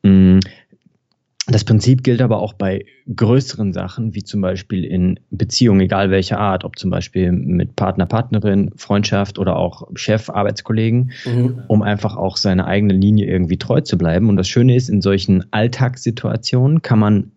Mm, 0.04 0.41
das 1.48 1.63
Prinzip 1.63 2.04
gilt 2.04 2.22
aber 2.22 2.39
auch 2.39 2.54
bei 2.54 2.86
größeren 3.15 3.74
Sachen, 3.74 4.13
wie 4.13 4.24
zum 4.24 4.41
Beispiel 4.41 4.84
in 4.84 5.19
Beziehungen, 5.32 5.82
egal 5.82 6.12
welcher 6.12 6.39
Art, 6.39 6.63
ob 6.63 6.78
zum 6.78 6.91
Beispiel 6.91 7.32
mit 7.32 7.76
Partner, 7.76 8.06
Partnerin, 8.06 8.69
Freundschaft 8.76 9.39
oder 9.39 9.56
auch 9.56 9.88
Chef, 9.95 10.30
Arbeitskollegen, 10.30 11.13
mhm. 11.26 11.63
um 11.67 11.82
einfach 11.82 12.15
auch 12.15 12.38
seine 12.38 12.65
eigene 12.65 12.93
Linie 12.93 13.26
irgendwie 13.26 13.58
treu 13.58 13.82
zu 13.82 13.98
bleiben. 13.98 14.30
Und 14.30 14.36
das 14.36 14.48
Schöne 14.48 14.76
ist, 14.76 14.88
in 14.88 15.02
solchen 15.02 15.52
Alltagssituationen 15.52 16.84
kann 16.84 17.00
man 17.00 17.32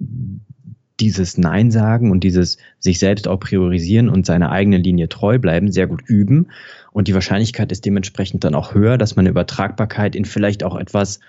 dieses 1.00 1.38
Nein 1.38 1.70
sagen 1.70 2.10
und 2.10 2.24
dieses 2.24 2.58
sich 2.78 2.98
selbst 2.98 3.28
auch 3.28 3.38
priorisieren 3.38 4.08
und 4.08 4.26
seine 4.26 4.50
eigene 4.50 4.78
Linie 4.78 5.08
treu 5.08 5.38
bleiben 5.38 5.72
sehr 5.72 5.86
gut 5.86 6.02
üben. 6.06 6.48
Und 6.92 7.08
die 7.08 7.14
Wahrscheinlichkeit 7.14 7.72
ist 7.72 7.84
dementsprechend 7.84 8.44
dann 8.44 8.54
auch 8.54 8.74
höher, 8.74 8.98
dass 8.98 9.16
man 9.16 9.24
eine 9.24 9.30
Übertragbarkeit 9.30 10.14
in 10.14 10.24
vielleicht 10.24 10.64
auch 10.64 10.76
etwas 10.76 11.20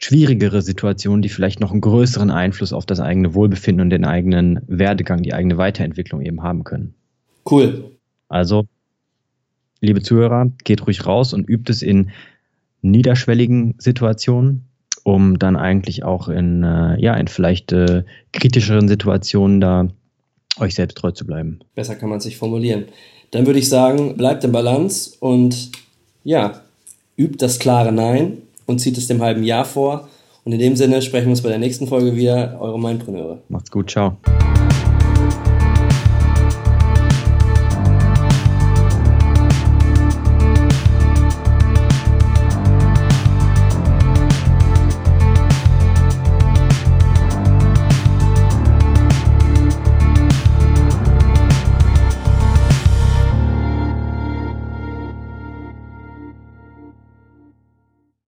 schwierigere 0.00 0.62
Situationen, 0.62 1.22
die 1.22 1.28
vielleicht 1.28 1.60
noch 1.60 1.72
einen 1.72 1.82
größeren 1.82 2.30
Einfluss 2.30 2.72
auf 2.72 2.86
das 2.86 3.00
eigene 3.00 3.34
Wohlbefinden 3.34 3.82
und 3.82 3.90
den 3.90 4.04
eigenen 4.04 4.60
Werdegang, 4.66 5.22
die 5.22 5.34
eigene 5.34 5.58
Weiterentwicklung 5.58 6.22
eben 6.22 6.42
haben 6.42 6.64
können. 6.64 6.94
Cool. 7.48 7.90
Also, 8.28 8.66
liebe 9.80 10.02
Zuhörer, 10.02 10.50
geht 10.64 10.86
ruhig 10.86 11.04
raus 11.06 11.34
und 11.34 11.48
übt 11.48 11.70
es 11.70 11.82
in 11.82 12.10
niederschwelligen 12.80 13.74
Situationen, 13.78 14.69
um 15.04 15.38
dann 15.38 15.56
eigentlich 15.56 16.04
auch 16.04 16.28
in, 16.28 16.62
äh, 16.62 17.00
ja, 17.00 17.14
in 17.14 17.28
vielleicht 17.28 17.72
äh, 17.72 18.04
kritischeren 18.32 18.88
Situationen 18.88 19.60
da 19.60 19.88
euch 20.58 20.74
selbst 20.74 20.98
treu 20.98 21.10
zu 21.10 21.26
bleiben. 21.26 21.60
Besser 21.74 21.96
kann 21.96 22.08
man 22.08 22.18
es 22.18 22.24
sich 22.24 22.36
formulieren. 22.36 22.84
Dann 23.30 23.46
würde 23.46 23.58
ich 23.58 23.68
sagen, 23.68 24.16
bleibt 24.16 24.44
in 24.44 24.52
Balance 24.52 25.16
und 25.20 25.70
ja, 26.24 26.60
übt 27.16 27.36
das 27.38 27.58
klare 27.58 27.92
Nein 27.92 28.38
und 28.66 28.80
zieht 28.80 28.98
es 28.98 29.06
dem 29.06 29.22
halben 29.22 29.44
Jahr 29.44 29.64
vor. 29.64 30.08
Und 30.44 30.52
in 30.52 30.58
dem 30.58 30.76
Sinne 30.76 31.02
sprechen 31.02 31.26
wir 31.26 31.30
uns 31.30 31.42
bei 31.42 31.50
der 31.50 31.58
nächsten 31.58 31.86
Folge 31.86 32.16
wieder. 32.16 32.58
Eure 32.60 32.80
Mindpreneure. 32.80 33.42
Macht's 33.48 33.70
gut, 33.70 33.90
ciao. 33.90 34.16